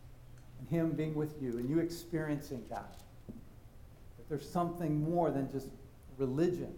and 0.59 0.69
him 0.69 0.93
being 0.93 1.15
with 1.15 1.35
you 1.43 1.59
and 1.59 1.69
you 1.69 1.81
experiencing 1.81 2.65
that. 2.71 2.97
That 3.27 4.29
there's 4.29 4.49
something 4.49 5.03
more 5.03 5.31
than 5.31 5.51
just 5.51 5.69
religion. 6.17 6.73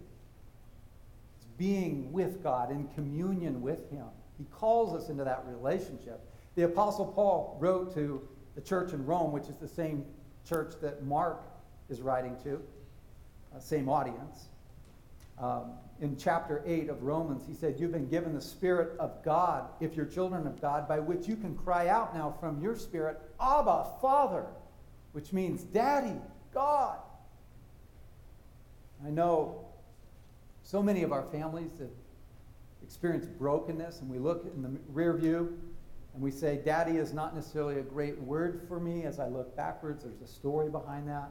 It's 1.37 1.45
being 1.57 2.11
with 2.11 2.43
God 2.43 2.69
in 2.69 2.87
communion 2.89 3.61
with 3.61 3.89
him 3.89 4.07
he 4.37 4.45
calls 4.45 4.93
us 4.93 5.09
into 5.09 5.23
that 5.23 5.43
relationship. 5.47 6.19
The 6.55 6.63
Apostle 6.63 7.07
Paul 7.07 7.57
wrote 7.59 7.93
to 7.95 8.27
the 8.55 8.61
church 8.61 8.93
in 8.93 9.05
Rome, 9.05 9.31
which 9.31 9.47
is 9.47 9.55
the 9.57 9.67
same 9.67 10.05
church 10.47 10.73
that 10.81 11.03
Mark 11.03 11.41
is 11.89 12.01
writing 12.01 12.35
to, 12.43 12.61
uh, 13.55 13.59
same 13.59 13.89
audience. 13.89 14.47
Um, 15.37 15.73
in 16.01 16.17
chapter 16.17 16.61
8 16.65 16.89
of 16.89 17.03
Romans, 17.03 17.43
he 17.47 17.53
said, 17.53 17.75
You've 17.77 17.91
been 17.91 18.07
given 18.07 18.33
the 18.33 18.41
Spirit 18.41 18.97
of 18.99 19.23
God, 19.23 19.69
if 19.79 19.95
you're 19.95 20.05
children 20.05 20.47
of 20.47 20.61
God, 20.61 20.87
by 20.87 20.99
which 20.99 21.27
you 21.27 21.35
can 21.35 21.55
cry 21.55 21.87
out 21.87 22.15
now 22.15 22.35
from 22.39 22.61
your 22.61 22.75
spirit, 22.75 23.19
Abba, 23.39 23.87
Father, 24.01 24.45
which 25.11 25.33
means 25.33 25.63
Daddy, 25.63 26.15
God. 26.53 26.99
I 29.05 29.09
know 29.09 29.65
so 30.63 30.81
many 30.81 31.03
of 31.03 31.11
our 31.11 31.23
families 31.23 31.71
have 31.79 31.89
experience 32.85 33.25
brokenness 33.25 34.01
and 34.01 34.09
we 34.09 34.19
look 34.19 34.45
in 34.55 34.61
the 34.61 34.69
rear 34.93 35.13
view 35.13 35.57
And 36.13 36.23
we 36.23 36.31
say, 36.31 36.61
Daddy 36.63 36.97
is 36.97 37.13
not 37.13 37.35
necessarily 37.35 37.79
a 37.79 37.83
great 37.83 38.17
word 38.21 38.61
for 38.67 38.79
me 38.79 39.03
as 39.03 39.19
I 39.19 39.27
look 39.27 39.55
backwards. 39.57 40.03
There's 40.03 40.21
a 40.21 40.27
story 40.33 40.69
behind 40.69 41.09
that. 41.09 41.29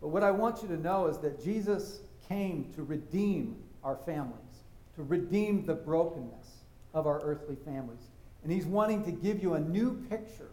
But 0.00 0.08
what 0.08 0.22
I 0.22 0.30
want 0.30 0.62
you 0.62 0.68
to 0.68 0.76
know 0.76 1.06
is 1.06 1.16
that 1.18 1.42
Jesus 1.42 2.00
came 2.28 2.70
to 2.74 2.82
redeem 2.82 3.56
our 3.82 3.96
families, 4.04 4.60
to 4.96 5.04
redeem 5.04 5.64
the 5.64 5.74
brokenness 5.74 6.48
of 6.92 7.06
our 7.06 7.20
earthly 7.22 7.56
families. 7.64 8.10
And 8.42 8.52
He's 8.52 8.66
wanting 8.66 9.04
to 9.04 9.10
give 9.10 9.42
you 9.42 9.54
a 9.54 9.60
new 9.60 10.04
picture 10.10 10.50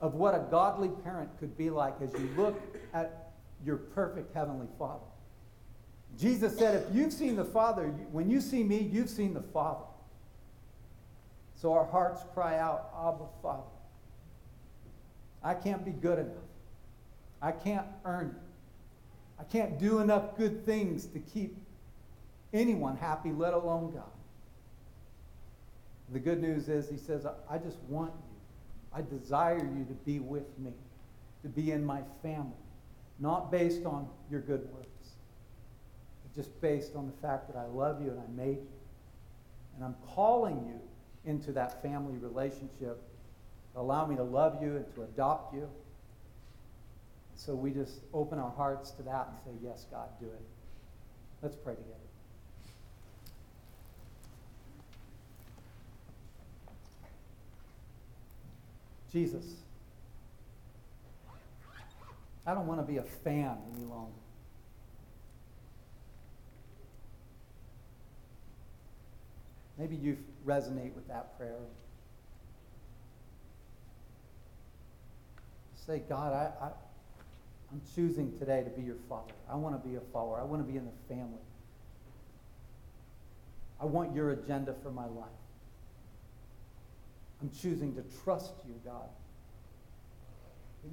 of 0.00 0.14
what 0.14 0.34
a 0.34 0.44
godly 0.50 0.90
parent 1.02 1.30
could 1.40 1.56
be 1.56 1.70
like 1.70 1.94
as 2.00 2.12
you 2.12 2.28
look 2.36 2.60
at 2.94 3.32
your 3.64 3.76
perfect 3.76 4.34
Heavenly 4.34 4.68
Father. 4.78 5.02
Jesus 6.18 6.56
said, 6.56 6.86
If 6.88 6.94
you've 6.94 7.12
seen 7.12 7.36
the 7.36 7.44
Father, 7.44 7.88
when 8.12 8.30
you 8.30 8.40
see 8.40 8.62
me, 8.62 8.78
you've 8.78 9.10
seen 9.10 9.34
the 9.34 9.42
Father. 9.42 9.84
So 11.54 11.72
our 11.72 11.84
hearts 11.84 12.22
cry 12.34 12.58
out, 12.58 12.90
Abba, 12.96 13.24
Father. 13.42 13.62
I 15.42 15.54
can't 15.54 15.84
be 15.84 15.92
good 15.92 16.18
enough. 16.18 16.36
I 17.40 17.52
can't 17.52 17.86
earn 18.04 18.28
it. 18.28 19.40
I 19.40 19.44
can't 19.44 19.78
do 19.78 19.98
enough 19.98 20.36
good 20.36 20.64
things 20.64 21.06
to 21.06 21.18
keep 21.18 21.56
anyone 22.52 22.96
happy, 22.96 23.32
let 23.32 23.52
alone 23.52 23.92
God. 23.92 24.04
The 26.12 26.18
good 26.18 26.40
news 26.40 26.68
is, 26.68 26.88
he 26.88 26.96
says, 26.96 27.26
I 27.50 27.58
just 27.58 27.78
want 27.88 28.12
you. 28.12 28.36
I 28.92 29.02
desire 29.02 29.58
you 29.58 29.84
to 29.84 29.94
be 30.04 30.20
with 30.20 30.58
me, 30.58 30.72
to 31.42 31.48
be 31.48 31.72
in 31.72 31.84
my 31.84 32.00
family, 32.22 32.52
not 33.18 33.50
based 33.50 33.84
on 33.84 34.08
your 34.30 34.40
good 34.40 34.66
works, 34.72 34.88
just 36.36 36.60
based 36.60 36.94
on 36.94 37.06
the 37.06 37.26
fact 37.26 37.48
that 37.48 37.56
I 37.58 37.64
love 37.64 38.02
you 38.02 38.10
and 38.10 38.20
I 38.20 38.44
made 38.44 38.58
you. 38.58 38.68
And 39.74 39.84
I'm 39.84 39.96
calling 40.14 40.62
you 40.66 40.80
into 41.30 41.50
that 41.52 41.82
family 41.82 42.16
relationship. 42.18 43.02
Allow 43.74 44.06
me 44.06 44.16
to 44.16 44.22
love 44.22 44.62
you 44.62 44.76
and 44.76 44.94
to 44.94 45.02
adopt 45.02 45.54
you. 45.54 45.68
So 47.34 47.54
we 47.54 47.70
just 47.70 48.00
open 48.14 48.38
our 48.38 48.50
hearts 48.50 48.90
to 48.92 49.02
that 49.02 49.28
and 49.28 49.36
say, 49.44 49.66
Yes, 49.66 49.86
God, 49.90 50.08
do 50.20 50.26
it. 50.26 50.42
Let's 51.42 51.56
pray 51.56 51.74
together. 51.74 51.92
Jesus, 59.12 59.44
I 62.46 62.54
don't 62.54 62.66
want 62.66 62.80
to 62.80 62.86
be 62.86 62.98
a 62.98 63.02
fan 63.02 63.56
any 63.74 63.84
longer. 63.84 64.12
Maybe 69.78 69.96
you 69.96 70.16
resonate 70.46 70.94
with 70.94 71.06
that 71.08 71.36
prayer. 71.36 71.56
Say, 75.86 76.02
God, 76.08 76.32
I, 76.32 76.64
I, 76.64 76.70
I'm 77.70 77.80
choosing 77.94 78.36
today 78.38 78.64
to 78.64 78.70
be 78.70 78.82
your 78.82 78.96
father. 79.08 79.32
I 79.50 79.54
want 79.56 79.80
to 79.80 79.88
be 79.88 79.96
a 79.96 80.00
follower. 80.12 80.40
I 80.40 80.44
want 80.44 80.66
to 80.66 80.70
be 80.70 80.78
in 80.78 80.84
the 80.84 81.14
family. 81.14 81.38
I 83.80 83.84
want 83.84 84.14
your 84.14 84.32
agenda 84.32 84.74
for 84.82 84.90
my 84.90 85.06
life. 85.06 85.28
I'm 87.40 87.50
choosing 87.50 87.94
to 87.94 88.04
trust 88.24 88.52
you, 88.66 88.74
God. 88.84 89.08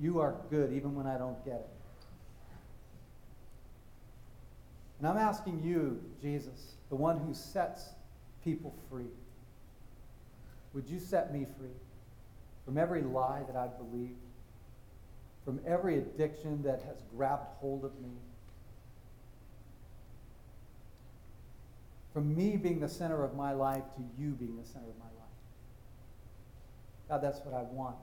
You 0.01 0.19
are 0.19 0.35
good 0.49 0.73
even 0.73 0.93
when 0.93 1.07
I 1.07 1.17
don't 1.17 1.43
get 1.45 1.55
it. 1.55 1.69
And 4.99 5.07
I'm 5.07 5.17
asking 5.17 5.61
you, 5.63 6.01
Jesus, 6.21 6.75
the 6.89 6.95
one 6.95 7.19
who 7.19 7.33
sets 7.33 7.89
people 8.43 8.73
free. 8.89 9.11
Would 10.73 10.89
you 10.89 10.99
set 10.99 11.33
me 11.33 11.45
free 11.57 11.69
from 12.65 12.77
every 12.77 13.01
lie 13.01 13.43
that 13.47 13.55
I've 13.55 13.77
believed, 13.77 14.19
from 15.45 15.59
every 15.67 15.97
addiction 15.97 16.63
that 16.63 16.81
has 16.87 16.97
grabbed 17.15 17.47
hold 17.59 17.85
of 17.85 17.91
me, 17.99 18.11
from 22.13 22.35
me 22.35 22.57
being 22.57 22.79
the 22.79 22.89
center 22.89 23.23
of 23.23 23.35
my 23.35 23.53
life 23.53 23.83
to 23.95 24.21
you 24.21 24.31
being 24.31 24.57
the 24.57 24.67
center 24.67 24.87
of 24.87 24.97
my 24.99 25.05
life? 25.05 25.13
God, 27.09 27.21
that's 27.21 27.39
what 27.45 27.53
I 27.53 27.63
want. 27.63 27.95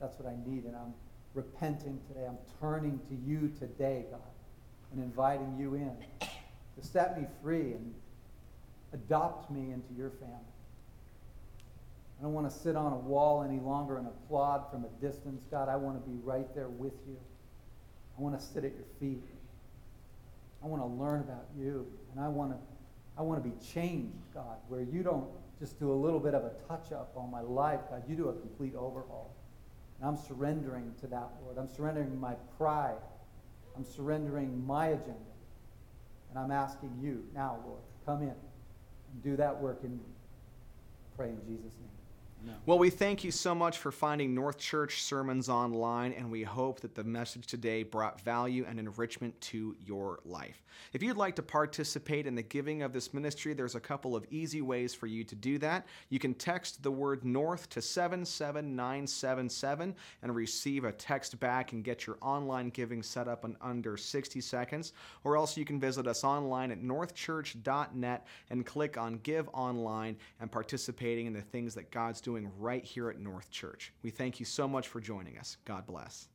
That's 0.00 0.18
what 0.18 0.28
I 0.28 0.36
need. 0.48 0.64
And 0.64 0.76
I'm 0.76 0.94
repenting 1.34 2.00
today. 2.08 2.26
I'm 2.26 2.38
turning 2.60 3.00
to 3.08 3.14
you 3.14 3.52
today, 3.58 4.04
God, 4.10 4.20
and 4.92 5.02
inviting 5.02 5.56
you 5.58 5.74
in 5.74 5.96
to 6.20 6.86
set 6.86 7.20
me 7.20 7.26
free 7.42 7.72
and 7.72 7.94
adopt 8.94 9.50
me 9.50 9.72
into 9.72 9.92
your 9.96 10.10
family. 10.10 10.54
I 12.18 12.22
don't 12.22 12.32
want 12.32 12.50
to 12.50 12.56
sit 12.56 12.76
on 12.76 12.92
a 12.92 12.96
wall 12.96 13.42
any 13.42 13.58
longer 13.58 13.98
and 13.98 14.06
applaud 14.06 14.70
from 14.70 14.84
a 14.84 15.00
distance. 15.04 15.44
God, 15.50 15.68
I 15.68 15.76
want 15.76 16.02
to 16.02 16.08
be 16.08 16.16
right 16.22 16.46
there 16.54 16.68
with 16.68 16.94
you. 17.06 17.18
I 18.16 18.22
want 18.22 18.38
to 18.38 18.44
sit 18.44 18.64
at 18.64 18.72
your 18.72 18.86
feet. 19.00 19.24
I 20.62 20.66
want 20.66 20.80
to 20.82 20.86
learn 20.86 21.20
about 21.20 21.46
you. 21.58 21.86
And 22.12 22.24
I 22.24 22.28
want 22.28 22.52
to, 22.52 22.58
I 23.18 23.22
want 23.22 23.42
to 23.42 23.48
be 23.48 23.56
changed, 23.64 24.16
God, 24.32 24.56
where 24.68 24.82
you 24.82 25.02
don't 25.02 25.26
just 25.58 25.78
do 25.78 25.92
a 25.92 25.94
little 25.94 26.20
bit 26.20 26.34
of 26.34 26.44
a 26.44 26.52
touch 26.68 26.92
up 26.92 27.12
on 27.16 27.30
my 27.30 27.40
life, 27.40 27.80
God. 27.90 28.02
You 28.08 28.14
do 28.14 28.28
a 28.28 28.32
complete 28.32 28.74
overhaul. 28.76 29.34
And 30.00 30.08
I'm 30.08 30.16
surrendering 30.16 30.94
to 31.00 31.08
that, 31.08 31.30
Lord. 31.42 31.58
I'm 31.58 31.68
surrendering 31.68 32.18
my 32.18 32.34
pride. 32.56 33.02
I'm 33.76 33.84
surrendering 33.84 34.64
my 34.66 34.88
agenda. 34.88 35.18
And 36.30 36.38
I'm 36.38 36.52
asking 36.52 36.96
you 37.02 37.24
now, 37.34 37.58
Lord, 37.66 37.80
come 38.06 38.22
in 38.22 38.34
do 39.22 39.36
that 39.36 39.60
work 39.60 39.82
me. 39.96 40.04
Pray 41.16 41.30
in 41.30 41.40
Jesus' 41.46 41.74
name. 41.80 42.03
Well, 42.66 42.78
we 42.78 42.88
thank 42.88 43.24
you 43.24 43.30
so 43.30 43.54
much 43.54 43.78
for 43.78 43.92
finding 43.92 44.34
North 44.34 44.58
Church 44.58 45.02
sermons 45.02 45.50
online, 45.50 46.14
and 46.14 46.30
we 46.30 46.42
hope 46.42 46.80
that 46.80 46.94
the 46.94 47.04
message 47.04 47.46
today 47.46 47.82
brought 47.82 48.22
value 48.22 48.64
and 48.66 48.78
enrichment 48.78 49.38
to 49.42 49.76
your 49.84 50.20
life. 50.24 50.64
If 50.92 51.02
you'd 51.02 51.16
like 51.16 51.36
to 51.36 51.42
participate 51.42 52.26
in 52.26 52.34
the 52.34 52.42
giving 52.42 52.82
of 52.82 52.92
this 52.92 53.14
ministry, 53.14 53.54
there's 53.54 53.74
a 53.74 53.80
couple 53.80 54.16
of 54.16 54.24
easy 54.30 54.62
ways 54.62 54.94
for 54.94 55.06
you 55.06 55.24
to 55.24 55.34
do 55.34 55.58
that. 55.58 55.86
You 56.08 56.18
can 56.18 56.34
text 56.34 56.82
the 56.82 56.90
word 56.90 57.24
North 57.24 57.68
to 57.70 57.82
77977 57.82 59.94
and 60.22 60.34
receive 60.34 60.84
a 60.84 60.92
text 60.92 61.38
back 61.38 61.72
and 61.72 61.84
get 61.84 62.06
your 62.06 62.16
online 62.20 62.70
giving 62.70 63.02
set 63.02 63.28
up 63.28 63.44
in 63.44 63.56
under 63.60 63.96
60 63.96 64.40
seconds, 64.40 64.92
or 65.22 65.36
else 65.36 65.56
you 65.56 65.64
can 65.64 65.78
visit 65.78 66.06
us 66.06 66.24
online 66.24 66.70
at 66.70 66.82
northchurch.net 66.82 68.26
and 68.50 68.66
click 68.66 68.98
on 68.98 69.18
Give 69.22 69.48
Online 69.52 70.16
and 70.40 70.50
participating 70.50 71.26
in 71.26 71.32
the 71.32 71.42
things 71.42 71.74
that 71.74 71.90
God's 71.90 72.20
doing 72.20 72.33
doing 72.34 72.50
right 72.58 72.84
here 72.84 73.10
at 73.10 73.20
North 73.20 73.50
Church. 73.50 73.92
We 74.02 74.10
thank 74.10 74.40
you 74.40 74.46
so 74.46 74.66
much 74.66 74.88
for 74.88 75.00
joining 75.00 75.38
us. 75.38 75.56
God 75.64 75.86
bless. 75.86 76.28